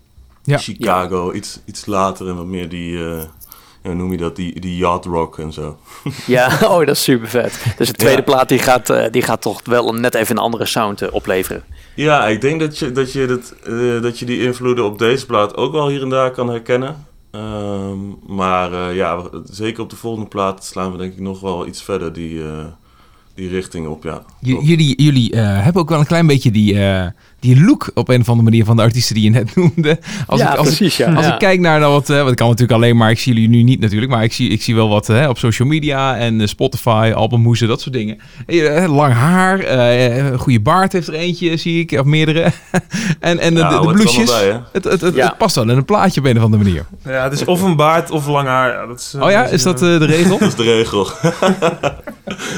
[0.43, 0.59] Ja.
[0.59, 1.33] Chicago.
[1.33, 3.23] Iets, iets later en wat meer die, eh,
[3.87, 5.77] hoe noem je dat, die, die yacht rock en zo.
[6.27, 7.65] Ja, oh, dat is super vet.
[7.77, 8.25] Dus de tweede Ja.
[8.25, 11.65] plaat die gaat, eh, die gaat toch wel net even een andere sound eh, opleveren.
[11.95, 15.27] Ja, ik denk dat je, dat, je dat, eh, dat je die invloeden op deze
[15.27, 17.07] plaat ook wel hier en daar kan herkennen.
[17.31, 21.83] Ehm, maar ja, zeker op de volgende plaat slaan we denk ik nog wel iets
[21.83, 22.43] verder die,
[23.37, 24.23] die richting op, ja.
[24.41, 27.07] J- jullie jullie eh, hebben ook wel een klein beetje die, eh,
[27.41, 29.99] die look op een of andere manier van de artiesten die je net noemde.
[30.27, 30.97] Als ja, ik, als ik, precies.
[30.97, 31.13] ja.
[31.15, 31.33] Als Ja.
[31.33, 33.49] ik kijk naar nou wat, eh, wat ik kan natuurlijk alleen maar, ik zie jullie
[33.49, 36.41] nu niet natuurlijk, maar ik zie, ik zie wel wat eh, op social media en
[36.41, 38.19] eh, Spotify, albumhoezen, dat soort dingen.
[38.47, 42.43] Eh, lang haar, eh, een goede baard heeft er eentje, zie ik, of meerdere.
[43.21, 44.31] en en de, Ja, de, de blouses,
[44.73, 45.27] het, het, het, Ja.
[45.27, 46.85] het past wel in een plaatje op een of andere manier.
[47.05, 48.73] Ja, het is of een baard of lang haar.
[48.73, 50.39] Ja, dat is, eh, Oh ja, is dat eh, eh, de regel?
[50.39, 51.09] Dat is de regel.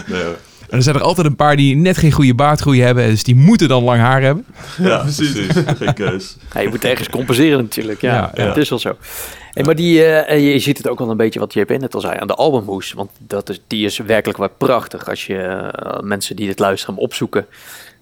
[0.07, 0.37] nee, hoor.
[0.71, 3.35] En er zijn er altijd een paar die net geen goede baardgroei hebben, dus die
[3.35, 4.45] moeten dan lang haar hebben.
[4.79, 5.47] ja, precies.
[5.77, 6.37] Geen keus.
[6.55, 8.01] Ja, je moet ergens compenseren natuurlijk.
[8.01, 8.49] Ja, Ja, ja, ja.
[8.49, 8.97] het is wel zo.
[9.53, 11.95] Hey, maar die, eh, en je ziet het ook wel een beetje wat JP net
[11.95, 12.93] al zei aan de albumhoes.
[12.93, 16.95] Want dat is, die is werkelijk wel prachtig als je eh, mensen die dit luisteren
[16.95, 17.47] hem opzoeken.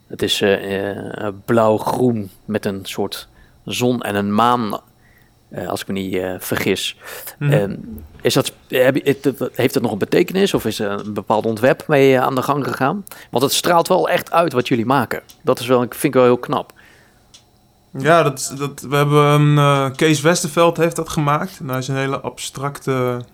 [0.07, 3.29] Het is eh, eh, blauw-groen met een soort
[3.65, 4.81] zon en een maan,
[5.49, 6.97] eh, als ik me niet eh, vergis.
[7.39, 7.75] Mhm.
[8.27, 8.53] Is dat,
[9.53, 12.65] heeft nog een betekenis of is er een bepaald ontwerp mee eh, aan de gang
[12.65, 13.05] gegaan?
[13.31, 15.23] Want het straalt wel echt uit wat jullie maken.
[15.43, 16.73] Dat is wel, vind ik wel heel knap.
[17.99, 21.59] Ja, dat, we hebben eh, Kees Westerveld heeft dat gemaakt.
[21.59, 23.25] En hij is een hele abstracte,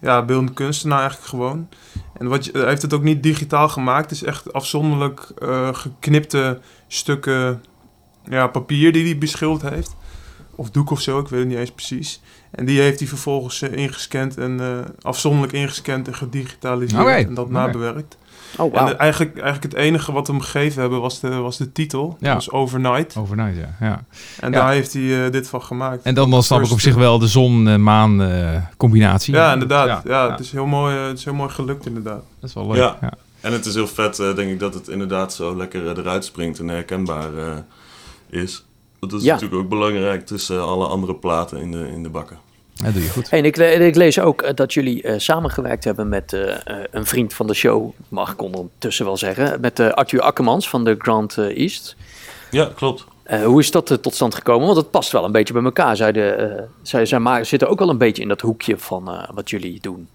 [0.00, 1.68] ja, kunstenaar eigenlijk gewoon.
[2.18, 4.10] En wat hij heeft het ook niet digitaal gemaakt.
[4.10, 7.64] Het is echt afzonderlijk eh, geknipte stukken
[8.24, 9.96] ja, papier die hij beschilderd heeft.
[10.54, 12.20] Of doek of zo, ik weet het niet eens precies.
[12.50, 14.68] En die heeft hij vervolgens eh, ingescand en eh,
[15.02, 18.16] afzonderlijk ingescand en gedigitaliseerd en dat nabewerkt.
[18.56, 18.86] Oh, En wauw.
[18.86, 22.16] de- eigenlijk, eigenlijk het enige wat we hem gegeven hebben was de, was de titel.
[22.20, 22.26] Ja.
[22.26, 23.16] Dat was Overnight.
[23.16, 23.76] Overnight, ja.
[23.86, 24.04] ja.
[24.40, 24.58] En Ja.
[24.60, 26.02] daar heeft hij eh, dit van gemaakt.
[26.02, 29.34] En dan, dan snap ik op zich wel de zon-maan eh, combinatie.
[29.34, 29.86] Ja, inderdaad.
[29.86, 30.30] Ja, ja.
[30.30, 32.22] Het, is heel mooi, eh, het is heel mooi gelukt, inderdaad.
[32.40, 32.76] Dat is wel leuk.
[32.76, 32.96] Ja.
[33.00, 33.12] Ja.
[33.40, 36.24] En het is heel vet, eh, denk ik, dat het inderdaad zo lekker eh, eruit
[36.24, 37.52] springt en herkenbaar eh,
[38.42, 38.64] is.
[39.00, 39.32] Dat is Ja.
[39.34, 42.38] natuurlijk ook belangrijk tussen alle andere platen in de, in de bakken.
[42.74, 43.28] Dat doe je goed.
[43.28, 46.54] En ik, ik lees ook eh, dat jullie eh, samengewerkt hebben met eh,
[46.90, 50.84] een vriend van de show, mag ik ondertussen wel zeggen, met eh, Arthur Akkermans van
[50.84, 51.96] de Grand East.
[52.50, 53.04] Ja, klopt.
[53.22, 54.66] Eh, hoe is dat tot stand gekomen?
[54.66, 55.96] Want het past wel een beetje bij elkaar.
[55.96, 59.10] Zij, de, eh, zij, zij maar, zitten ook wel een beetje in dat hoekje van
[59.10, 60.08] eh, wat jullie doen.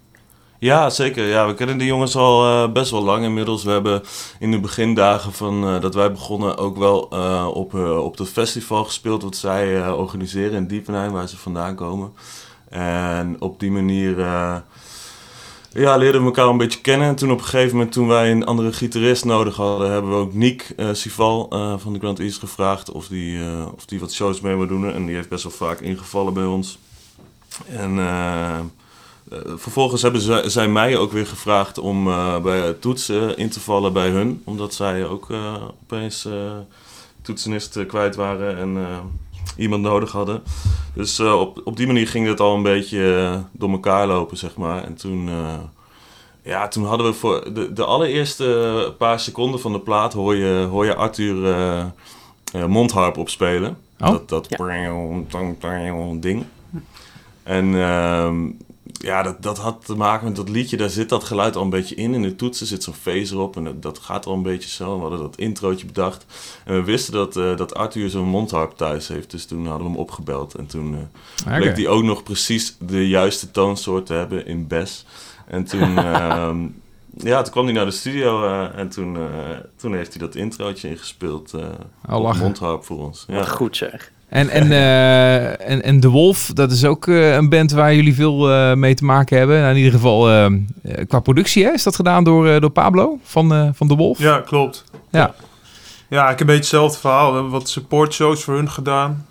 [0.60, 1.28] Ja, zeker.
[1.28, 3.64] Ja, we kennen die jongens al eh, best wel lang inmiddels.
[3.64, 4.04] We hebben
[4.40, 8.84] in de begindagen van eh, dat wij begonnen ook wel eh, op, op dat festival
[8.84, 12.14] gespeeld wat zij organiseren in Diepenheim, waar ze vandaan komen.
[12.70, 14.18] En op die manier
[15.72, 17.08] ja, leerden we elkaar een beetje kennen.
[17.08, 20.18] En toen op een gegeven moment, toen wij een andere gitarist nodig hadden, hebben we
[20.18, 21.48] ook Nick eh, Sival
[21.80, 23.40] van de Grand East gevraagd of die,
[23.76, 24.94] of die wat shows mee wil doen.
[24.94, 26.80] En die heeft best wel vaak ingevallen bij ons.
[27.70, 27.98] En
[29.56, 34.10] vervolgens hebben zij mij ook weer gevraagd om eh, bij toetsen in te vallen bij
[34.10, 34.42] hun.
[34.44, 35.54] Omdat zij ook eh,
[35.84, 36.58] opeens eh
[37.26, 38.98] toetsenist eh, kwijt waren en eh,
[39.58, 40.44] iemand nodig hadden.
[40.94, 44.38] Dus eh, op, op die manier ging het al een beetje eh, door elkaar lopen,
[44.38, 44.84] zeg maar.
[44.84, 45.54] En toen, eh,
[46.42, 50.68] ja, toen hadden we voor de, de allereerste paar seconden van de plaat hoor je,
[50.70, 51.86] hoor je Arthur eh,
[52.54, 53.78] eh, mondharp opspelen.
[54.00, 54.10] Oh.
[54.10, 54.48] Dat, dat
[56.20, 56.46] ding.
[57.44, 58.50] En ehm,
[59.02, 60.78] ja, dat, dat had te maken met dat liedje.
[60.78, 62.14] Daar zit dat geluid al een beetje in.
[62.14, 63.56] In de toetsen zit zo'n phaser op.
[63.56, 64.96] En dat, dat gaat al een beetje zo.
[64.96, 66.26] We hadden dat introotje bedacht.
[66.66, 69.32] En we wisten dat, eh, dat Arthur zo'n mondharp thuis heeft.
[69.32, 70.54] Dus toen hadden we hem opgebeld.
[70.56, 70.96] En toen
[71.46, 75.06] eh, bleek hij ook nog precies de juiste toonsoort te hebben in Bes.
[75.48, 76.68] En toen, ehm,
[77.18, 78.44] ja, toen kwam hij naar de studio.
[78.46, 79.24] eh, en toen, eh,
[79.76, 81.54] toen heeft hij dat introotje ingespeeld.
[81.54, 81.62] eh
[82.10, 82.42] Oh, op lachen.
[82.44, 83.24] mondharp voor ons.
[83.28, 83.36] Ja.
[83.36, 84.12] Wat goed zeg.
[84.36, 88.16] En, en, eh, en, en De Wolf, dat is ook eh, een band waar jullie
[88.16, 89.58] veel eh, mee te maken hebben.
[89.60, 90.50] Nou, in ieder geval
[91.08, 91.72] qua productie, hè?
[91.72, 94.20] is dat gedaan door, eh, door Pablo van, eh, van De Wolf?
[94.20, 94.84] Ja, klopt.
[95.10, 95.34] Ja.
[96.10, 97.28] Ja, ik heb een beetje hetzelfde verhaal.
[97.28, 99.26] We hebben wat support shows voor hun gedaan.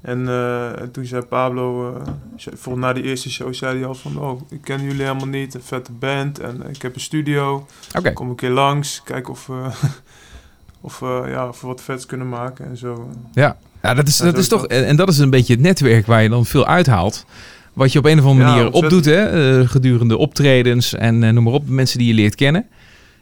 [0.00, 2.02] En, eh, en toen zei Pablo, eh,
[2.36, 4.18] volgens na die eerste show zei hij al van...
[4.18, 7.66] Oh, ik ken jullie helemaal niet, een vette band en ik heb een studio.
[7.96, 8.12] Oké.
[8.12, 9.48] Kom een keer langs, kijken of,
[10.80, 13.10] of, ja, of we wat vets kunnen maken en zo.
[13.32, 16.22] Ja, ja dat, is, dat is toch, en dat is een beetje het netwerk waar
[16.22, 17.24] je dan veel uithaalt.
[17.72, 19.58] Wat je op een of andere manier opdoet, hè?
[19.60, 22.66] eh, gedurende optredens en eh, noem maar op, mensen die je leert kennen.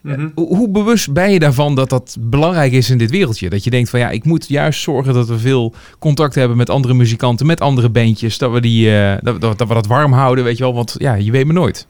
[0.03, 0.29] Mhm.
[0.35, 3.51] Hoe, hoe bewust ben je daarvan dat dat belangrijk is in dit wereldje?
[3.51, 6.71] Dat je denkt van ja, ik moet juist zorgen dat we veel contact hebben met
[6.71, 8.39] andere muzikanten, met andere bandjes.
[8.39, 10.75] Dat we, die, eh, dat, dat, dat we dat warm houden, weet je wel.
[10.75, 11.87] Want ja, je weet me nooit.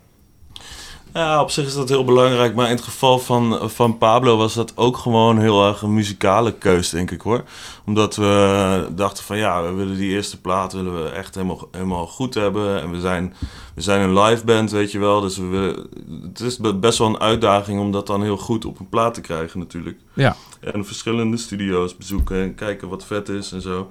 [1.15, 2.55] Ja, op zich is dat heel belangrijk.
[2.55, 6.53] Maar in het geval van, van Pablo was dat ook gewoon heel erg een muzikale
[6.53, 7.45] keus, denk ik hoor.
[7.87, 12.07] Omdat we dachten van ja, we willen die eerste plaat willen we echt helemaal, helemaal
[12.07, 12.81] goed hebben.
[12.83, 13.35] En we zijn,
[13.75, 15.21] we zijn een live band, weet je wel.
[15.21, 15.87] Dus we willen,
[16.23, 19.15] het is be- best wel een uitdaging om dat dan heel goed op een plaat
[19.15, 19.99] te krijgen natuurlijk.
[20.15, 20.37] Ja.
[20.61, 23.89] En verschillende studio's bezoeken en kijken wat vet is en zo.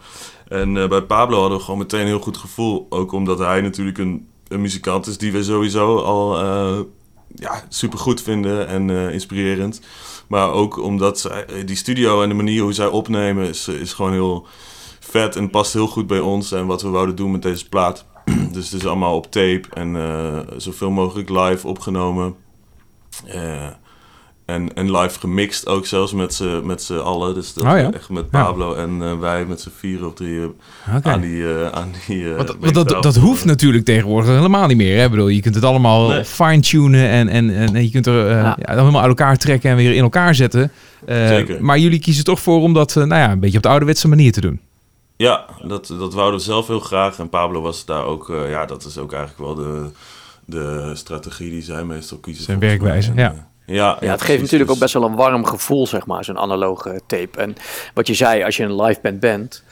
[0.47, 2.85] En eh, bij Pablo hadden we gewoon meteen een heel goed gevoel.
[2.89, 6.79] Ook omdat hij natuurlijk een, een muzikant is die we sowieso al eh,
[7.39, 9.81] ja, super goed vinden en eh, inspirerend.
[10.27, 13.93] Maar ook omdat zij, eh, die studio en de manier hoe zij opnemen is, is
[13.93, 14.47] gewoon heel
[14.99, 18.05] vet en past heel goed bij ons en wat we wouden doen met deze plaat.
[18.51, 22.35] dus het is allemaal op tape en eh, zoveel mogelijk live opgenomen.
[23.25, 23.67] Eh,
[24.47, 27.33] en, en live gemixt ook zelfs met z'n met z'n allen.
[27.33, 27.91] Dus dat Oh ja?
[27.91, 28.43] echt met Ja.
[28.43, 30.53] Pablo en eh, wij met z'n vieren of drieën
[30.95, 31.09] Oké.
[31.09, 31.53] aan die...
[31.53, 34.97] eh, aan die eh, Want, want dat, dat hoeft natuurlijk tegenwoordig helemaal niet meer.
[34.97, 35.03] Hè?
[35.03, 36.23] Ik bedoel, je kunt het allemaal Nee.
[36.25, 38.57] fine-tunen en, en, en je kunt er eh, Ja.
[38.75, 40.71] helemaal uit elkaar trekken en weer in elkaar zetten.
[41.05, 41.63] Eh, Zeker.
[41.63, 44.07] Maar jullie kiezen toch voor om dat eh, nou ja, een beetje op de ouderwetse
[44.07, 44.59] manier te doen.
[45.15, 47.19] Ja, dat, dat wouden we zelf heel graag.
[47.19, 48.29] En Pablo was daar ook...
[48.29, 49.89] eh, ja, dat is ook eigenlijk wel de,
[50.45, 52.43] de strategie die zij meestal kiezen.
[52.43, 53.49] Zijn werkwijze, En, ja.
[53.75, 57.01] Ja, Ja, het geeft natuurlijk ook best wel een warm gevoel, zeg maar, zo'n analoge
[57.07, 57.39] tape.
[57.39, 57.55] En
[57.93, 59.63] wat je zei, als je een live band bent,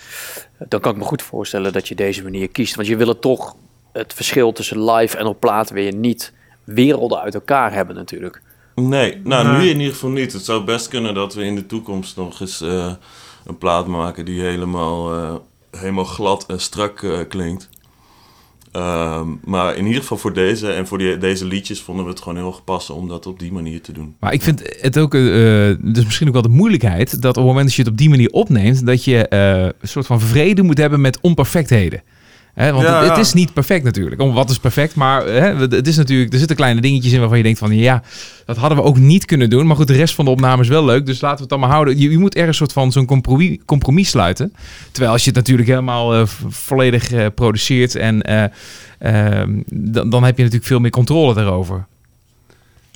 [0.70, 2.76] dan kan ik me goed voorstellen dat je deze manier kiest.
[2.76, 3.56] Want je wil het toch,
[3.92, 6.34] het verschil tussen live en op plaat weer niet
[6.64, 8.42] werelden uit elkaar hebben natuurlijk.
[8.76, 9.58] Nee, nou Nee.
[9.58, 10.34] nu in ieder geval niet.
[10.34, 12.94] Het zou best kunnen dat we in de toekomst nog eens eh,
[13.46, 15.36] een plaat maken die helemaal, eh,
[15.80, 17.70] helemaal glad en strak eh, klinkt.
[18.76, 22.22] Ehm, maar in ieder geval voor deze en voor die, deze liedjes vonden we het
[22.22, 24.16] gewoon heel passen om dat op die manier te doen.
[24.20, 25.22] Maar ik vind het ook, eh,
[25.80, 28.10] dus misschien ook wel de moeilijkheid, dat op het moment dat je het op die
[28.10, 32.02] manier opneemt, dat je eh, een soort van vrede moet hebben met onperfectheden.
[32.56, 34.22] Want Ja, het, is niet perfect natuurlijk.
[34.22, 37.44] Om wat is perfect, maar het is natuurlijk, er zitten kleine dingetjes in waarvan je
[37.44, 38.04] denkt van ja,
[38.46, 39.68] dat hadden we ook niet kunnen doen.
[39.68, 41.70] Maar goed, de rest van de opname is wel leuk, dus laten we het allemaal
[41.70, 42.00] houden.
[42.00, 44.54] Je, je moet ergens soort van zo'n compromis, compromis sluiten.
[44.92, 48.44] Terwijl als je het natuurlijk helemaal eh, volledig eh, produceert en eh,
[49.00, 51.86] ehm, dan, dan heb je natuurlijk veel meer controle daarover.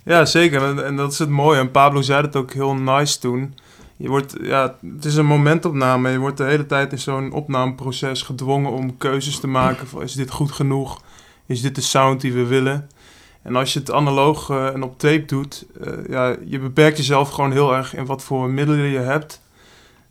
[0.04, 0.64] Ja, zeker.
[0.64, 1.60] En, en dat is het mooie.
[1.60, 3.54] En Pablo zei het ook heel nice toen.
[4.00, 6.10] Je wordt, ja, het is een momentopname.
[6.10, 9.88] Je wordt de hele tijd in zo'n opnameproces gedwongen om keuzes te maken.
[9.88, 11.02] Van, is dit goed genoeg?
[11.46, 12.90] Is dit de sound die we willen?
[13.42, 17.30] En als je het analoog eh, en op tape doet, eh, ja, je beperkt jezelf
[17.30, 19.42] gewoon heel erg in wat voor middelen je hebt.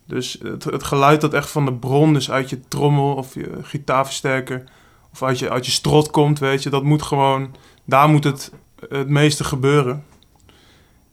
[0.05, 4.65] Dus het, geluid dat echt van de bron, dus uit je trommel of je gitaarversterker
[5.13, 8.53] of uit je, uit je strot komt, weet je, dat moet gewoon, daar moet het
[8.89, 10.05] het meeste gebeuren.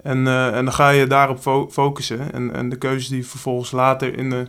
[0.06, 2.34] En, eh, en dan ga je daarop fo- focussen.
[2.34, 4.46] En, en de keuzes die je vervolgens later in de,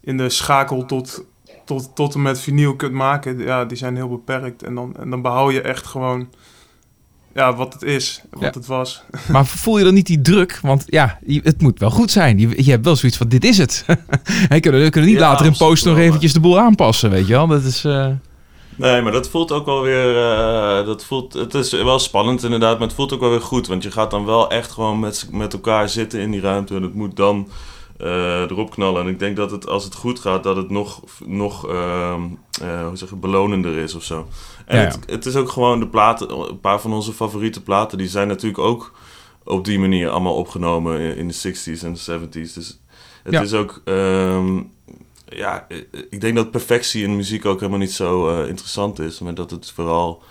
[0.00, 1.24] in de schakel tot,
[1.64, 4.62] tot, tot en met vinyl kunt maken, ja, die zijn heel beperkt.
[4.62, 6.28] En dan, en dan behoud je echt gewoon
[7.34, 8.50] ja, wat het is, wat Ja.
[8.50, 9.02] het was.
[9.32, 10.58] Maar voel je dan niet die druk?
[10.62, 12.38] Want ja, het moet wel goed zijn.
[12.38, 13.84] Je, je hebt wel zoiets van, dit is het.
[14.48, 17.46] We kunnen, niet Ja, later in post nog eventjes de boel aanpassen, weet je wel.
[17.46, 17.84] Dat is...
[17.84, 18.08] eh,
[18.76, 20.16] Nee, maar dat voelt ook wel weer.
[20.16, 23.66] eh, dat voelt, het is wel spannend inderdaad, maar het voelt ook wel weer goed.
[23.66, 26.74] Want je gaat dan wel echt gewoon met, met elkaar zitten in die ruimte.
[26.74, 27.48] En het moet dan
[27.98, 29.02] eh, erop knallen.
[29.02, 32.22] En ik denk dat het, als het goed gaat, dat het nog, nog ehm,
[32.62, 34.26] eh, hoe zeg je, belonender is of zo.
[34.66, 34.88] En Ja, ja.
[34.88, 38.28] Het, het is ook gewoon de platen, een paar van onze favoriete platen, die zijn
[38.28, 38.92] natuurlijk ook
[39.44, 42.54] op die manier allemaal opgenomen in, in de 60s en de 70s.
[42.54, 42.80] Dus
[43.22, 43.40] het Ja.
[43.40, 43.80] is ook.
[43.84, 44.60] ehm,
[45.28, 45.76] ja, eh,
[46.10, 49.18] ik denk dat perfectie in muziek ook helemaal niet zo eh, interessant is.
[49.18, 50.22] Maar dat het vooral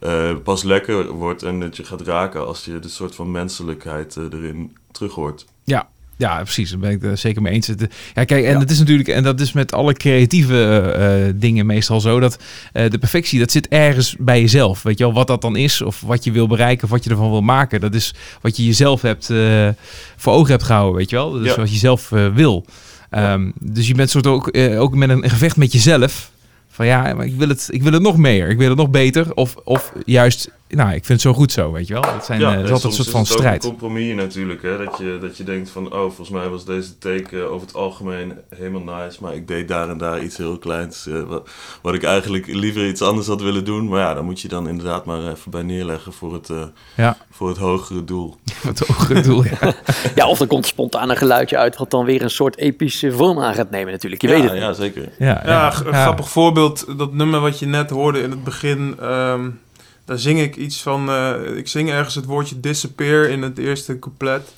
[0.00, 4.16] eh, pas lekker wordt en dat je gaat raken als je de soort van menselijkheid
[4.16, 5.44] eh, erin terug hoort.
[5.64, 6.70] ja, ja, precies.
[6.70, 7.66] Daar ben ik het zeker mee eens.
[8.14, 11.66] Ja, kijk, en het is natuurlijk, en dat is met alle creatieve eh, eh, dingen
[11.66, 12.38] meestal zo, dat
[12.72, 14.82] eh, de perfectie, dat zit ergens bij jezelf.
[14.82, 17.10] Weet je wel, wat dat dan is, of wat je wil bereiken, of wat je
[17.10, 17.80] ervan wil maken.
[17.80, 19.68] Dat is wat je jezelf hebt, eh,
[20.16, 21.32] voor ogen hebt gehouden, weet je wel.
[21.32, 21.56] Dat is Ja.
[21.56, 22.64] wat je zelf eh, wil.
[23.14, 26.30] Ehm, dus je bent soort ook, eh, ook met een gevecht met jezelf.
[26.68, 28.48] Van ja, maar ik wil het, ik wil het nog meer.
[28.48, 29.34] Ik wil het nog beter.
[29.34, 32.02] Of, of juist, nou, ik vind het zo goed zo, weet je wel.
[32.14, 33.64] Het zijn, eh, is altijd een soort van ook strijd.
[33.64, 34.84] een compromis natuurlijk, hè?
[34.84, 37.76] Dat, je, dat je denkt van, oh, volgens mij was deze take eh, over het
[37.76, 41.48] algemeen helemaal nice, maar ik deed daar en daar iets heel kleins, eh, wat,
[41.82, 43.88] wat ik eigenlijk liever iets anders had willen doen.
[43.88, 46.62] Maar ja, dan moet je dan inderdaad maar even bij neerleggen voor het, eh,
[46.96, 48.36] Ja, voor het hogere doel.
[48.68, 49.58] het hogere doel, ja.
[50.14, 53.38] Ja, of er komt spontaan een geluidje uit wat dan weer een soort epische vorm
[53.40, 54.22] aan gaat nemen natuurlijk.
[54.22, 54.58] Je ja, weet het.
[54.58, 55.08] Ja, zeker.
[55.18, 56.98] Ja, Ja, grappig voorbeeld.
[56.98, 58.96] Dat nummer wat je net hoorde in het begin.
[59.00, 59.50] ehm,
[60.04, 61.08] daar zing ik iets van.
[61.08, 64.54] eh, ik zing ergens het woordje disappear in het eerste couplet.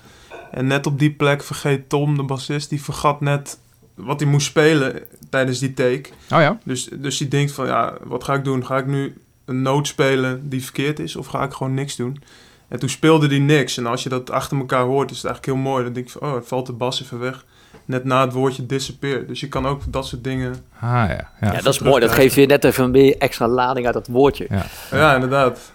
[0.51, 3.59] En net op die plek vergeet Tom, de bassist, die vergat net
[3.95, 6.09] wat hij moest spelen tijdens die take.
[6.31, 6.59] Oh ja?
[6.65, 8.67] Dus, dus die denkt van, ja, wat ga ik doen?
[8.67, 11.17] Ga ik nu een noot spelen die verkeerd is?
[11.17, 12.23] Of ga ik gewoon niks doen?
[12.69, 13.77] En toen speelde hij niks.
[13.77, 15.85] En als je dat achter elkaar hoort, is het eigenlijk heel mooi.
[15.85, 17.45] Dan denk ik van, oh, het valt de bas even weg.
[17.87, 19.27] Net na het woordje disappear.
[19.27, 20.55] Dus je kan ook dat soort dingen...
[20.81, 21.31] Ah ja.
[21.41, 21.53] ja.
[21.53, 22.01] Ja, dat is mooi.
[22.01, 24.47] Dat geeft weer net even meer extra lading uit dat woordje.
[24.49, 24.67] Ja.
[24.91, 25.73] Ja, inderdaad.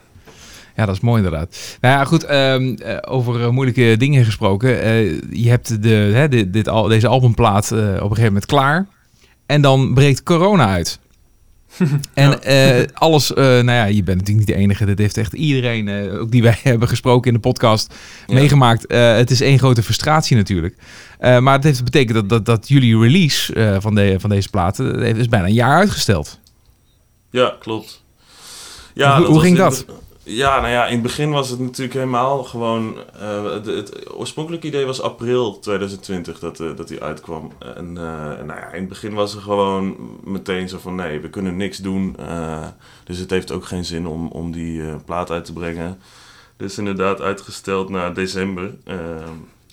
[0.76, 1.78] Ja, dat is mooi inderdaad.
[1.82, 4.82] Nou ja, goed, ehm, eh, over eh, moeilijke dingen gesproken.
[4.82, 8.88] Eh, je hebt de, hè, dit, dit al, deze albumplaat op een gegeven moment klaar.
[9.46, 11.00] En dan breekt corona uit.
[12.14, 14.86] en eh, alles, eh, nou ja, je bent natuurlijk niet de enige.
[14.86, 17.94] Dit heeft echt iedereen, eh, ook die wij hebben gesproken in de podcast,
[18.28, 18.34] Ja.
[18.34, 18.86] meegemaakt.
[18.94, 20.76] Het is één grote frustratie natuurlijk.
[21.20, 25.28] Maar het heeft betekend dat, dat, dat jullie release van, de, van deze platen is
[25.30, 26.40] bijna een jaar uitgesteld.
[27.30, 28.04] Ja, klopt.
[28.96, 29.86] Hoe- hoe was ging in dat?
[30.24, 32.98] Ja, nou ja, in het begin was het natuurlijk helemaal gewoon...
[33.20, 37.52] eh, het, het oorspronkelijke idee was april 2020 dat, eh, dat die uitkwam.
[37.76, 40.96] En eh, nou ja, in het begin was er gewoon meteen zo van...
[40.96, 42.16] Nee, we kunnen niks doen.
[43.04, 46.00] dus het heeft ook geen zin om, om die plaat uit te brengen.
[46.58, 48.74] Dus inderdaad uitgesteld naar december.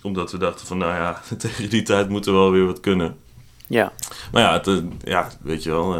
[0.02, 3.16] omdat we dachten van, nou ja, tegen die tijd moet er wel weer wat kunnen.
[3.66, 3.92] Ja.
[4.32, 5.96] Maar ja, het, ja weet je wel...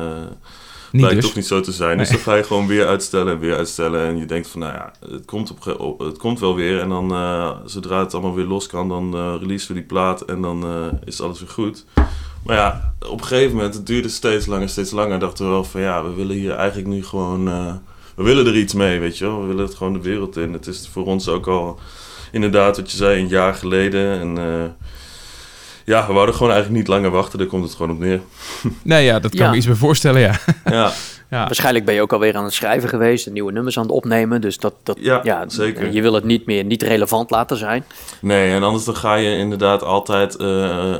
[0.92, 1.26] Niet Blijkt dus.
[1.26, 1.98] toch niet zo te zijn.
[1.98, 4.06] Dus dan ga je gewoon weer uitstellen en weer uitstellen.
[4.06, 6.80] En je denkt van, nou ja, het komt, op, het komt wel weer.
[6.80, 10.20] En dan, eh, zodra het allemaal weer los kan, dan eh releasen we die plaat.
[10.20, 11.84] En dan eh, is alles weer goed.
[12.44, 15.18] Maar ja, op een gegeven moment, het duurde steeds langer, steeds langer.
[15.18, 17.44] Dachten we wel van, ja, we willen hier eigenlijk nu gewoon...
[18.14, 19.40] we willen er iets mee, weet je wel.
[19.40, 20.52] We willen het gewoon de wereld in.
[20.52, 21.78] Het is voor ons ook al,
[22.32, 24.20] inderdaad, wat je zei, een jaar geleden.
[24.20, 24.36] En...
[25.88, 27.38] ja, we wouden gewoon eigenlijk niet langer wachten.
[27.38, 28.20] Daar komt het gewoon op neer.
[28.82, 29.50] Nee, ja, dat kan Ja.
[29.50, 30.34] me iets bij voorstellen, ja.
[30.64, 30.92] Ja,
[31.30, 31.44] ja.
[31.44, 34.40] Waarschijnlijk ben je ook alweer aan het schrijven geweest, en nieuwe nummers aan het opnemen.
[34.40, 35.92] Dus dat, dat Ja, zeker.
[35.92, 37.84] Je wil het niet meer niet relevant laten zijn.
[38.20, 40.46] Nee, en anders dan ga je inderdaad altijd eh,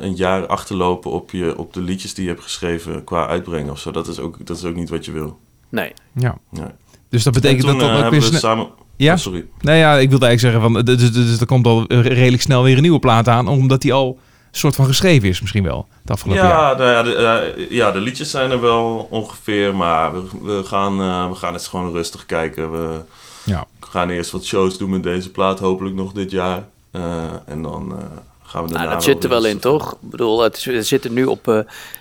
[0.01, 3.79] een jaar achterlopen op, je, op de liedjes die je hebt geschreven qua uitbrengen of
[3.79, 3.91] zo.
[3.91, 5.39] Dat is ook, dat is ook niet wat je wil.
[5.69, 5.93] Nee.
[6.15, 6.39] ja.
[6.51, 6.65] Nee.
[7.09, 8.67] Dus dat betekent toen, dat eh, dat ook hebben weer we samen...
[8.97, 9.13] Ja?
[9.13, 9.45] Oh, sorry.
[9.61, 12.63] Nee, ja, ik wilde eigenlijk zeggen van, dus, dus, dus er komt al redelijk snel
[12.63, 14.19] weer een nieuwe plaat aan, omdat die al
[14.51, 16.71] soort van geschreven is misschien wel, het afgelopen jaar.
[16.71, 17.15] Ja, nou ja, de,
[17.57, 21.53] eh, ja, de liedjes zijn er wel ongeveer, maar we, we, gaan, eh, we gaan
[21.53, 22.71] eens gewoon rustig kijken.
[22.73, 23.01] We
[23.45, 23.67] Ja.
[23.81, 26.65] gaan eerst wat shows doen met deze plaat, hopelijk nog dit jaar.
[26.91, 28.05] Eh, en dan eh,
[28.43, 29.93] gaan we daarna Nou, dat zit er wel in, toch?
[29.93, 31.59] Ik bedoel, het is, we zitten nu op, eh,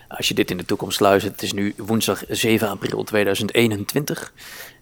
[0.07, 4.31] als je dit in de toekomst luistert, het is nu woensdag 7 april 2021.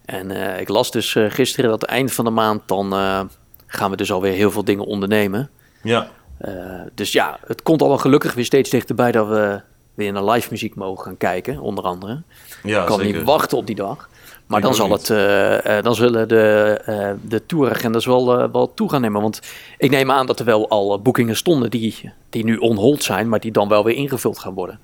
[0.05, 3.21] En eh, ik las dus eh, gisteren dat eind van de maand, dan eh,
[3.67, 5.49] gaan we dus alweer heel veel dingen ondernemen.
[5.83, 6.53] Ja, Eh,
[6.95, 9.61] dus ja, het komt allemaal gelukkig weer steeds dichterbij dat we
[9.93, 12.21] weer naar live muziek mogen gaan kijken, onder andere.
[12.63, 13.15] ja Ik kan zeker.
[13.15, 14.09] niet wachten op die dag.
[14.47, 18.89] Maar dan, zal het, eh, eh, dan zullen de, eh de touragendas wel, wel toe
[18.89, 19.21] gaan nemen.
[19.21, 19.39] Want
[19.77, 23.29] ik neem aan dat er wel al boekingen stonden die, die nu on hold zijn,
[23.29, 24.79] maar die dan wel weer ingevuld gaan worden.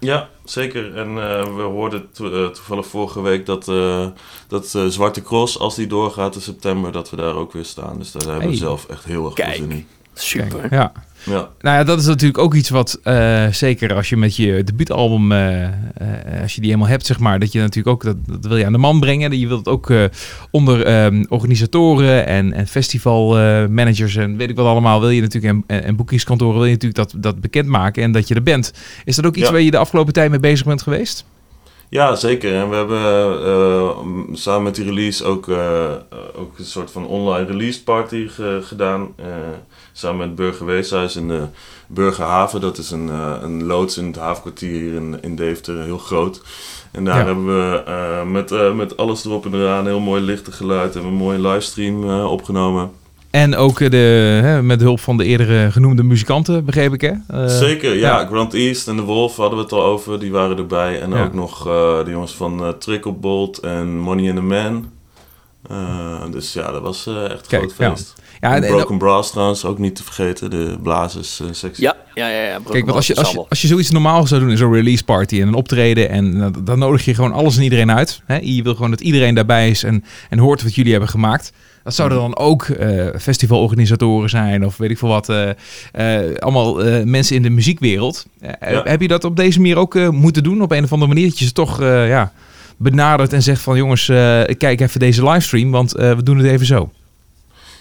[0.00, 0.96] Ja, zeker.
[0.96, 1.14] En
[1.56, 3.64] we hoorden to- toevallig vorige week dat,
[4.48, 7.98] dat Zwarte Cross, als die doorgaat in september, dat we daar ook weer staan.
[7.98, 9.86] Dus daar hebben we zelf echt heel erg veel zin in.
[10.14, 10.58] Super.
[10.60, 10.92] Kijk, ja.
[11.26, 14.64] Ja, Nou ja, dat is natuurlijk ook iets wat, eh, zeker als je met je
[14.64, 15.70] debuutalbum, eh, eh,
[16.42, 18.66] als je die helemaal hebt, zeg maar, dat je natuurlijk ook, dat, dat wil je
[18.66, 19.38] aan de man brengen.
[19.38, 20.04] Je wilt het ook eh,
[20.50, 25.64] onder ehm, organisatoren en, en festivalmanagers en weet ik wat allemaal, wil je natuurlijk, en,
[25.76, 28.72] en, en boekingskantoren wil je natuurlijk dat, dat bekendmaken en dat je er bent.
[29.04, 29.52] Is dat ook iets Ja.
[29.52, 31.24] waar je de afgelopen tijd mee bezig bent geweest?
[31.88, 32.54] ja zeker.
[32.54, 33.00] En we hebben
[33.44, 35.48] eh, samen met die release ook,
[36.36, 39.08] ook een soort van online release party ge- gedaan.
[39.94, 41.42] Eh, samen met het Burgerweeshuis in de
[41.86, 42.60] Burgerhaven.
[42.60, 46.42] Dat is een, eh, een loods in het havenkwartier hier in, in Deventer, heel groot.
[46.92, 47.24] En daar Ja.
[47.24, 51.04] hebben we eh, met, eh, met alles erop en eraan, heel mooi lichte geluid, en
[51.04, 52.90] een mooie livestream eh, opgenomen.
[53.30, 53.96] En ook eh, de,
[54.42, 57.12] hè, met hulp van de eerdere genoemde muzikanten, begreep ik hè?
[57.28, 58.20] Eh, Zeker, ja.
[58.20, 58.26] ja.
[58.26, 61.00] Grant East en de Wolf hadden we het al over, die waren erbij.
[61.00, 61.24] En Ja.
[61.24, 64.90] ook nog eh, de jongens van eh Trickle Bolt en Money in the Man.
[65.68, 68.14] Eh, dus ja, dat was eh, echt een Kijk, groot feest.
[68.44, 70.50] Ja, En en- Broken Brass trouwens, ook niet te vergeten.
[70.50, 71.84] De blazers eh, sectie.
[71.84, 72.42] Ja, ja, ja.
[72.42, 74.72] ja Kijk, want als je, als, je, als je zoiets normaal zou doen in zo'n
[74.72, 78.20] release party en een optreden en eh, dan nodig je gewoon alles en iedereen uit.
[78.24, 78.38] Hè?
[78.42, 81.52] Je wil gewoon dat iedereen daarbij is en, en hoort wat jullie hebben gemaakt.
[81.82, 85.28] Dat zouden dan ook eh, festivalorganisatoren zijn of weet ik veel wat.
[85.28, 85.48] eh,
[85.92, 88.26] eh, allemaal eh, mensen in de muziekwereld.
[88.40, 88.80] Ja.
[88.84, 90.62] Heb je dat op deze manier ook moeten doen?
[90.62, 92.32] Op een of andere manier dat je ze toch eh, ja,
[92.76, 94.16] benadert en zegt van jongens, eh,
[94.58, 96.90] kijk even deze livestream, want eh, we doen het even zo.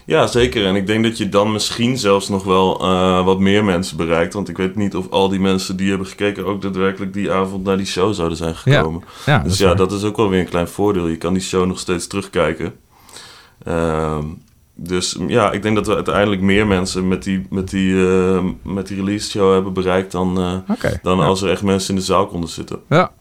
[0.05, 0.65] Ja, zeker.
[0.65, 4.33] En ik denk dat je dan misschien zelfs nog wel eh, wat meer mensen bereikt.
[4.33, 7.63] Want ik weet niet of al die mensen die hebben gekeken ook daadwerkelijk die avond
[7.63, 9.03] naar die show zouden zijn gekomen.
[9.25, 9.75] Ja, dus ja, waar.
[9.75, 11.07] dat is ook wel weer een klein voordeel.
[11.07, 12.73] Je kan die show nog steeds terugkijken.
[13.63, 14.23] Ehm,
[14.75, 18.87] dus ja, ik denk dat we uiteindelijk meer mensen met die, met die, eh, met
[18.87, 21.23] die release show hebben bereikt dan, eh, dan Ja.
[21.25, 22.79] als er echt mensen in de zaal konden zitten.
[22.89, 23.11] Ja,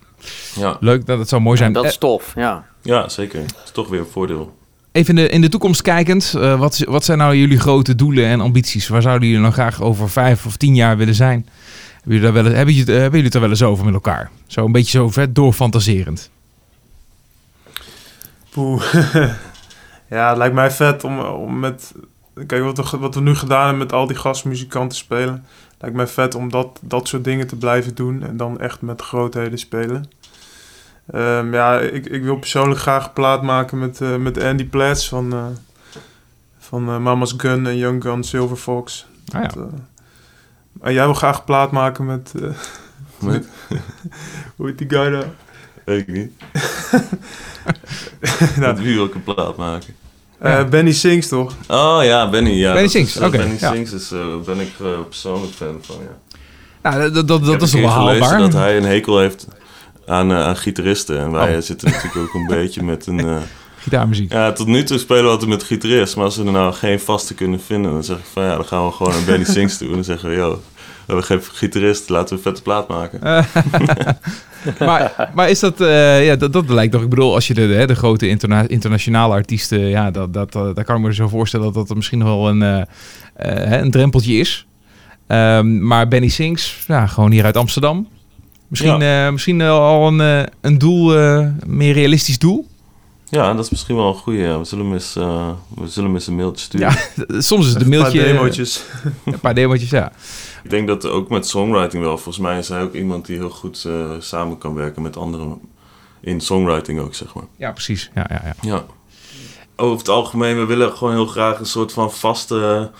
[0.54, 1.06] Ja, leuk.
[1.06, 1.72] Dat, dat zou mooi zijn.
[1.72, 2.64] dat is tof, ja.
[2.82, 3.40] ja zeker.
[3.40, 4.54] Dat is toch weer een voordeel.
[4.92, 8.24] Even in de, in de toekomst kijkend, eh, wat, wat zijn nou jullie grote doelen
[8.26, 8.88] en ambities?
[8.88, 11.46] Waar zouden jullie nou graag over vijf of tien jaar willen zijn?
[11.94, 13.94] Hebben jullie, daar wel, hebben jullie, het- hebben jullie het er wel eens over met
[13.94, 14.30] elkaar?
[14.46, 16.30] Zo een beetje zo vet doorfantaserend.
[18.50, 18.82] Poeh.
[20.10, 21.92] ja, het lijkt mij vet om, om met...
[22.46, 25.44] Kijk, wat we, wat we nu gedaan hebben met al die gastmuzikanten spelen.
[25.78, 28.22] Lijkt mij vet om dat, dat soort dingen te blijven doen.
[28.22, 30.04] En dan echt met grootheden spelen.
[31.10, 35.08] Ehm, ja, ik, ik wil persoonlijk graag een plaat maken met, eh, met Andy Platts
[35.08, 35.46] van, eh,
[36.58, 39.06] van eh, Mama's Gun en Young Gun Silver Fox.
[39.32, 39.48] Ah, ja.
[39.48, 39.68] Dat,
[40.80, 42.32] en jij wil graag een plaat maken met...
[42.42, 42.48] eh,
[43.28, 43.48] Met-
[44.56, 45.28] hoe heet die guy daar?
[45.84, 46.32] Weet ik niet.
[48.56, 48.72] Nou.
[48.74, 49.94] Met wie wil ik een plaat maken?
[50.38, 51.54] Eh, Benny Sings, toch?
[51.68, 52.50] Oh ja, Benny.
[52.50, 53.72] Ja, Benny Sings, oké, Benny ja.
[53.72, 54.72] Sings is, eh, ben ik
[55.08, 56.40] persoonlijk fan van, ja.
[56.90, 58.38] Nou, dat, dat, dat, is wel haalbaar?
[58.38, 59.46] dat hij een hekel heeft
[60.06, 61.18] aan, eh, aan gitaristen.
[61.18, 61.54] En wij Oh.
[61.56, 63.18] eh, zitten natuurlijk ook een beetje met een...
[63.20, 63.36] eh,
[63.82, 64.32] Gitaarmuziek.
[64.32, 66.16] ja, tot nu toe spelen we altijd met gitarist.
[66.16, 67.92] Maar als we er nou geen vaste kunnen vinden...
[67.92, 69.88] dan zeg ik van ja, dan gaan we gewoon naar Benny Sings toe.
[69.88, 70.58] En dan zeggen we, yo, we
[71.06, 72.08] hebben geen gitarist.
[72.08, 73.20] Laten we een vette plaat maken.
[74.78, 77.60] maar, maar is dat, eh, ja, dat, dat lijkt toch, ik bedoel, als je de,
[77.60, 81.28] hè, de grote interna- internationale artiesten, ja, dat, dat, dat, daar kan ik me zo
[81.28, 82.82] voorstellen dat dat misschien nog wel een, eh,
[83.72, 84.66] eh, een drempeltje is.
[85.26, 88.08] Ehm, maar Benny Sings, ja, gewoon hier uit Amsterdam.
[88.72, 92.66] Misschien, eh, misschien eh, al een, eh, een doel, eh, meer realistisch doel.
[93.28, 94.40] Ja, dat is misschien wel een goeie.
[94.40, 94.58] Ja.
[94.58, 96.88] We, zullen eens, eh, we zullen hem eens een mailtje sturen.
[96.88, 98.22] Ja, soms is het een Een paar mailtje.
[98.32, 98.84] demootjes.
[99.24, 100.12] Een paar demootjes, ja.
[100.64, 102.12] Ik denk dat ook met songwriting wel.
[102.18, 105.60] Volgens mij is hij ook iemand die heel goed eh, samen kan werken met anderen.
[106.20, 107.44] In songwriting ook, zeg maar.
[107.56, 108.10] Ja, precies.
[108.14, 108.54] Ja, ja, ja.
[108.60, 108.84] Ja.
[109.76, 112.90] Over het algemeen, we willen gewoon heel graag een soort van vaste...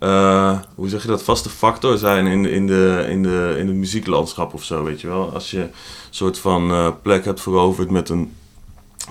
[0.00, 1.22] eh, hoe zeg je dat?
[1.22, 5.06] Vaste factor zijn in, in, de, in, de, in het muzieklandschap of zo, weet je
[5.06, 5.32] wel.
[5.32, 5.70] Als je een
[6.10, 8.32] soort van eh, plek hebt veroverd met een,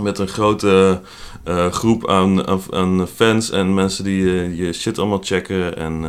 [0.02, 1.02] met een grote
[1.44, 4.24] eh, groep aan, aan, fans en mensen die
[4.56, 5.78] je shit allemaal checken.
[5.78, 6.06] En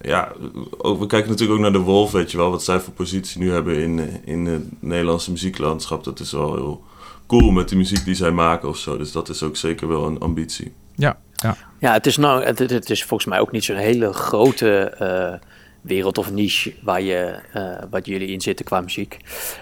[0.00, 0.32] ja,
[0.78, 2.50] ook, we kijken natuurlijk ook naar de Wolf, weet je wel.
[2.50, 6.04] Wat zij voor positie nu hebben in, in het Nederlandse muzieklandschap.
[6.04, 6.84] Dat is wel heel
[7.26, 8.96] cool met de muziek die zij maken of zo.
[8.96, 10.72] Dus dat is ook zeker wel een ambitie.
[10.94, 11.56] Ja, ja.
[11.78, 15.48] Ja, het is, nou, het, het is volgens mij ook niet zo'n hele grote eh,
[15.80, 19.16] wereld of niche waar je, eh, wat jullie in zitten qua muziek.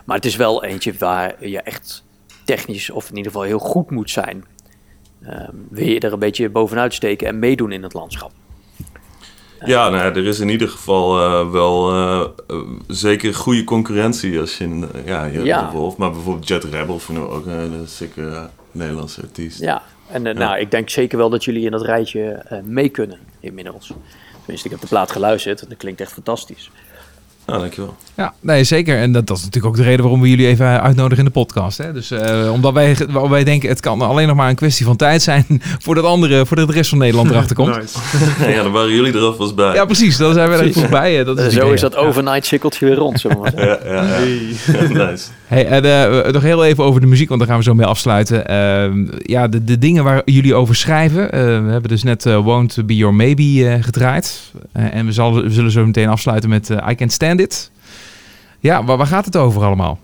[0.04, 2.04] Maar het is wel eentje waar je echt
[2.44, 4.44] technisch of in ieder geval heel goed moet zijn.
[5.22, 8.32] Ehm, wil je er een beetje bovenuit steken en meedoen in het landschap.
[9.64, 12.34] Ja, nou ja, er is in ieder geval eh, wel
[12.88, 15.70] zeker goede concurrentie als je, in, ja, je Ja.
[15.72, 15.96] Wolf.
[15.96, 19.60] Maar bijvoorbeeld Jet Rebel we ook een hele sikke Nederlandse artiest.
[19.60, 19.82] Ja,
[20.14, 20.38] en eh, Ja.
[20.38, 23.92] nou, ik denk zeker wel dat jullie in dat rijtje eh, mee kunnen inmiddels.
[24.38, 26.70] Tenminste, ik heb de plaat geluisterd en dat klinkt echt fantastisch.
[27.46, 27.94] Nou, dankjewel.
[28.14, 28.98] Ja, nee, zeker.
[28.98, 31.30] En dat, dat is natuurlijk ook de reden waarom we jullie even uitnodigen in de
[31.30, 31.78] podcast.
[31.78, 31.92] Hè?
[31.92, 34.96] Dus eh, omdat wij, omdat wij denken, het kan alleen nog maar een kwestie van
[34.96, 35.44] tijd zijn
[35.84, 37.76] voordat andere, voordat de rest van Nederland erachter komt.
[37.76, 37.98] Nice.
[38.56, 39.74] ja, dan waren jullie er alvast bij.
[39.74, 40.16] Ja, precies.
[40.16, 41.18] Dan zijn we er goed bij.
[41.20, 41.98] eh, Dat is Eh, zo idee, is dat ja.
[41.98, 43.92] overnight sikkeltje weer rond, zullen we maar zeggen.
[43.92, 45.10] ja, ja, ja.
[45.10, 45.26] Nice.
[45.54, 47.86] Hey, en, eh, nog heel even over de muziek, want daar gaan we zo mee
[47.86, 48.46] afsluiten.
[48.46, 51.32] Ehm, ja, de, de dingen waar jullie over schrijven.
[51.32, 54.52] eh, we hebben dus net eh, Won't Be Your Maybe eh, gedraaid.
[54.72, 57.70] Eh, en we, zal, we zullen zo meteen afsluiten met eh, I Can't Stand It.
[58.60, 59.98] Ja, waar, waar gaat het over allemaal?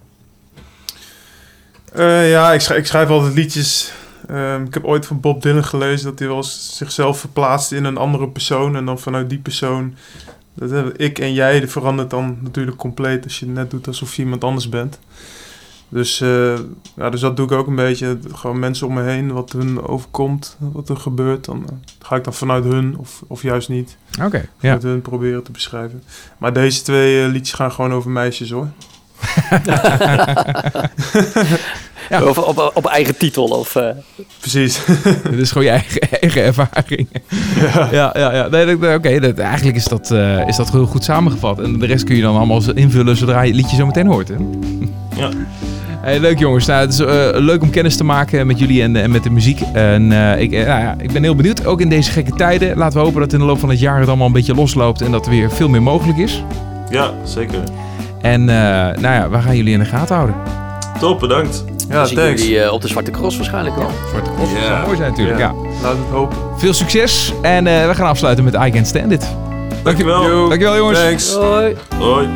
[1.93, 3.93] Eh, ja, ik schrijf, ik schrijf altijd liedjes.
[4.29, 7.97] Ehm, ik heb ooit van Bob Dylan gelezen dat hij wel zichzelf verplaatst in een
[7.97, 8.77] andere persoon.
[8.77, 9.95] En dan vanuit die persoon.
[10.55, 14.45] Dat, ik en jij, verandert dan natuurlijk compleet als je net doet alsof je iemand
[14.45, 14.99] anders bent.
[15.91, 16.59] Dus, eh,
[16.97, 18.19] ja, dus dat doe ik ook een beetje.
[18.35, 21.45] Gewoon mensen om me heen, wat hun overkomt, wat er gebeurt.
[21.45, 23.97] Dan eh, ga ik dan vanuit hun of, of juist niet.
[24.25, 24.49] Oké, ja.
[24.61, 26.03] Vanuit hun proberen te beschrijven.
[26.39, 28.69] Maar deze twee eh, liedjes gaan gewoon over meisjes hoor.
[32.11, 32.23] Ja.
[32.23, 33.45] Of op, op eigen titel.
[33.45, 33.89] Of, eh,
[34.41, 34.85] Precies.
[35.31, 37.09] Dit is gewoon je eigen, eigen ervaring.
[37.91, 38.49] Ja, ja, ja.
[38.49, 41.59] Nee, Oké, eigenlijk is dat, eh, is dat heel goed samengevat.
[41.59, 44.29] En de rest kun je dan allemaal invullen zodra je het liedje zo meteen hoort.
[44.29, 44.35] Hè?
[45.17, 45.31] Ja.
[46.03, 46.67] Hey, leuk jongens.
[46.67, 49.31] Nou, het is eh, leuk om kennis te maken met jullie en, en met de
[49.31, 49.61] muziek.
[49.73, 52.77] En eh, ik, eh, nou ja, ik ben heel benieuwd, ook in deze gekke tijden.
[52.77, 55.01] Laten we hopen dat in de loop van het jaar het allemaal een beetje losloopt
[55.03, 56.43] en dat er weer veel meer mogelijk is.
[56.91, 57.59] Ja, zeker.
[58.21, 58.57] En eh,
[59.01, 60.37] nou ja, we gaan jullie in de gaten houden.
[61.01, 61.65] Top, bedankt.
[61.89, 62.43] Ja, dan zien thanks.
[62.43, 63.91] jullie eh, op de Zwarte Cross waarschijnlijk wel.
[64.09, 64.67] Zwarte Cross Ja.
[64.67, 65.39] zou mooi zijn natuurlijk.
[65.39, 65.53] Ja.
[65.83, 66.37] Laat het hopen.
[66.57, 69.29] Veel succes en eh, we gaan afsluiten met I Can't Stand It.
[69.83, 70.23] Dankjewel.
[70.49, 70.99] Dankjewel jongens.
[70.99, 71.33] Thanks.
[71.35, 71.77] Hoi.
[71.99, 72.27] Hoi.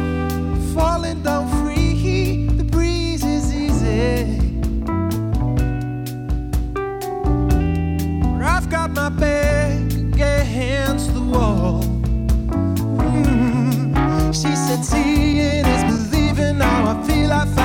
[14.84, 16.58] Seeing is believing.
[16.58, 17.63] Now I feel I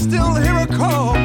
[0.00, 1.19] still hear a call.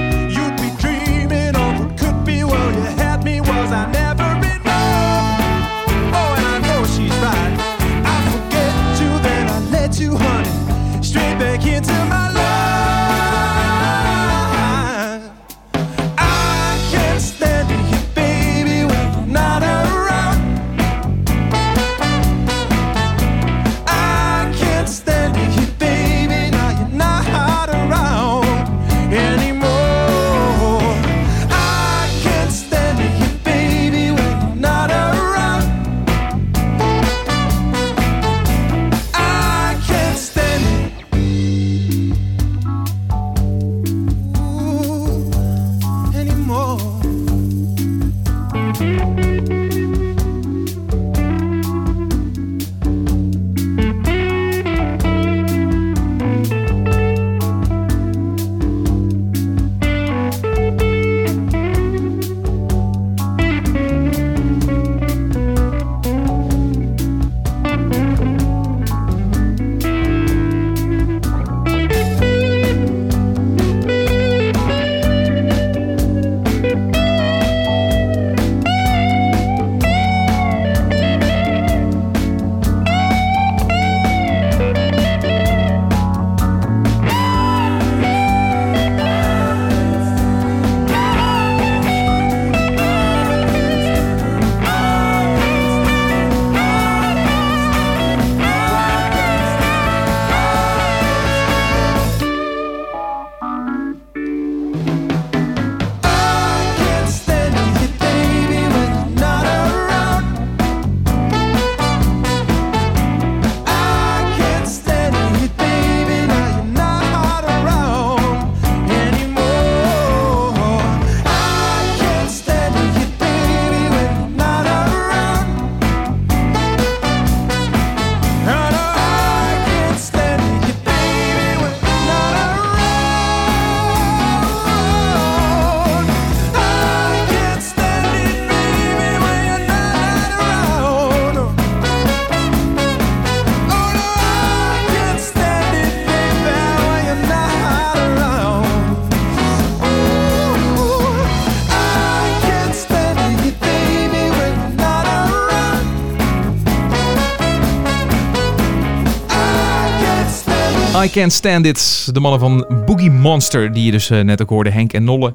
[161.06, 162.10] I Can't Stand It.
[162.14, 165.34] De mannen van Boogie Monster, die je dus eh, net ook hoorde, Henk en Nolle.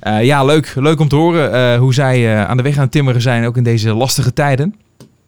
[0.00, 0.72] Eh, ja, leuk.
[0.74, 3.56] Leuk om te horen eh, hoe zij aan de weg aan het timmeren zijn, ook
[3.56, 4.74] in deze lastige tijden.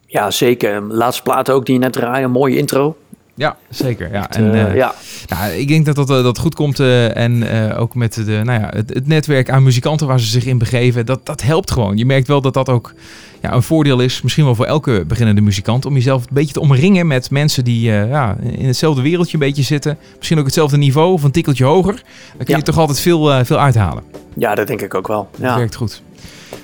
[0.05, 0.81] Ja, zeker.
[0.81, 2.23] Laatste plaat ook die je net draaien.
[2.23, 2.97] Een mooie intro.
[3.35, 4.11] Ja, zeker.
[4.11, 4.93] Ja, En, en, ja.
[5.27, 6.79] nou, ik denk dat dat, dat goed komt.
[6.79, 10.57] en ook met de, nou ja, het, het netwerk aan muzikanten waar ze zich in
[10.57, 11.97] begeven, dat, dat helpt gewoon.
[11.97, 12.93] Je merkt wel dat dat ook
[13.41, 16.59] ja, een voordeel is, misschien wel voor elke beginnende muzikant, om jezelf een beetje te
[16.59, 19.97] omringen met mensen die eh, ja, in hetzelfde wereldje een beetje zitten.
[20.17, 21.93] Misschien ook hetzelfde niveau of een tikkeltje hoger.
[21.93, 22.61] Dan kun je Ja.
[22.61, 24.03] toch altijd veel, eh, veel uithalen.
[24.35, 25.27] ja, dat denk ik ook wel.
[25.31, 25.57] Dat Ja.
[25.57, 26.01] werkt goed.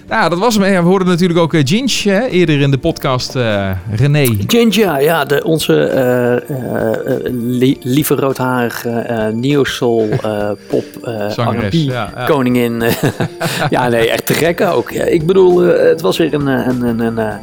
[0.10, 0.84] Nou, dat was hem.
[0.84, 3.36] We hoorden natuurlijk ook eh, Ginge hè, eerder in de podcast.
[3.36, 4.26] eh René.
[4.48, 5.74] Ginger, ja, de, onze
[7.32, 10.10] li- lieve roodharige eh neo-soul
[10.68, 10.84] pop
[11.36, 12.26] R&B ja, ja.
[12.26, 12.84] koningin.
[13.70, 14.92] ja, nee, echt te gek ook.
[14.92, 17.40] Ja, ik bedoel, het was weer een, een, een, een,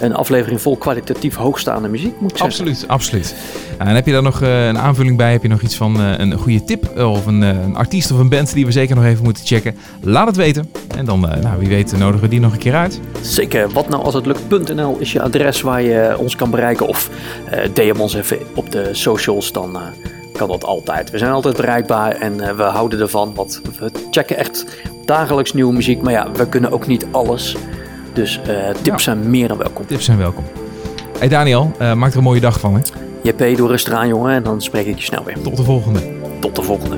[0.00, 2.58] een aflevering vol kwalitatief hoogstaande muziek, moet ik zeggen.
[2.58, 3.34] Absoluut, absoluut.
[3.78, 5.32] En heb je daar nog eh, een aanvulling bij?
[5.32, 8.18] Heb je nog iets van eh, een goede tip eh, of een, een artiest of
[8.18, 9.76] een band die we zeker nog even moeten checken?
[10.00, 10.70] Laat het weten.
[10.96, 13.00] En dan, nou, wie weet, nodigen we die nog een keer uit.
[13.20, 16.88] Zeker, wat nou als het lukt.nl is je adres waar je ons kan bereiken.
[16.88, 17.10] Of
[17.74, 19.78] DM ons even op de socials, dan
[20.32, 21.10] kan dat altijd.
[21.10, 23.34] We zijn altijd bereikbaar en we houden ervan.
[23.34, 24.66] Want we checken echt
[25.04, 26.02] dagelijks nieuwe muziek.
[26.02, 27.56] Maar ja, we kunnen ook niet alles.
[28.12, 28.98] Dus eh, tips Ja.
[28.98, 29.86] zijn meer dan welkom.
[29.86, 30.44] Tips zijn welkom.
[31.18, 32.74] Hey Daniel, eh, maak er een mooie dag van.
[32.74, 32.80] Hè?
[33.22, 35.40] JP, doe rustig aan jongen en dan spreek ik je snel weer.
[35.42, 36.00] Tot de volgende.
[36.40, 36.96] Tot de volgende.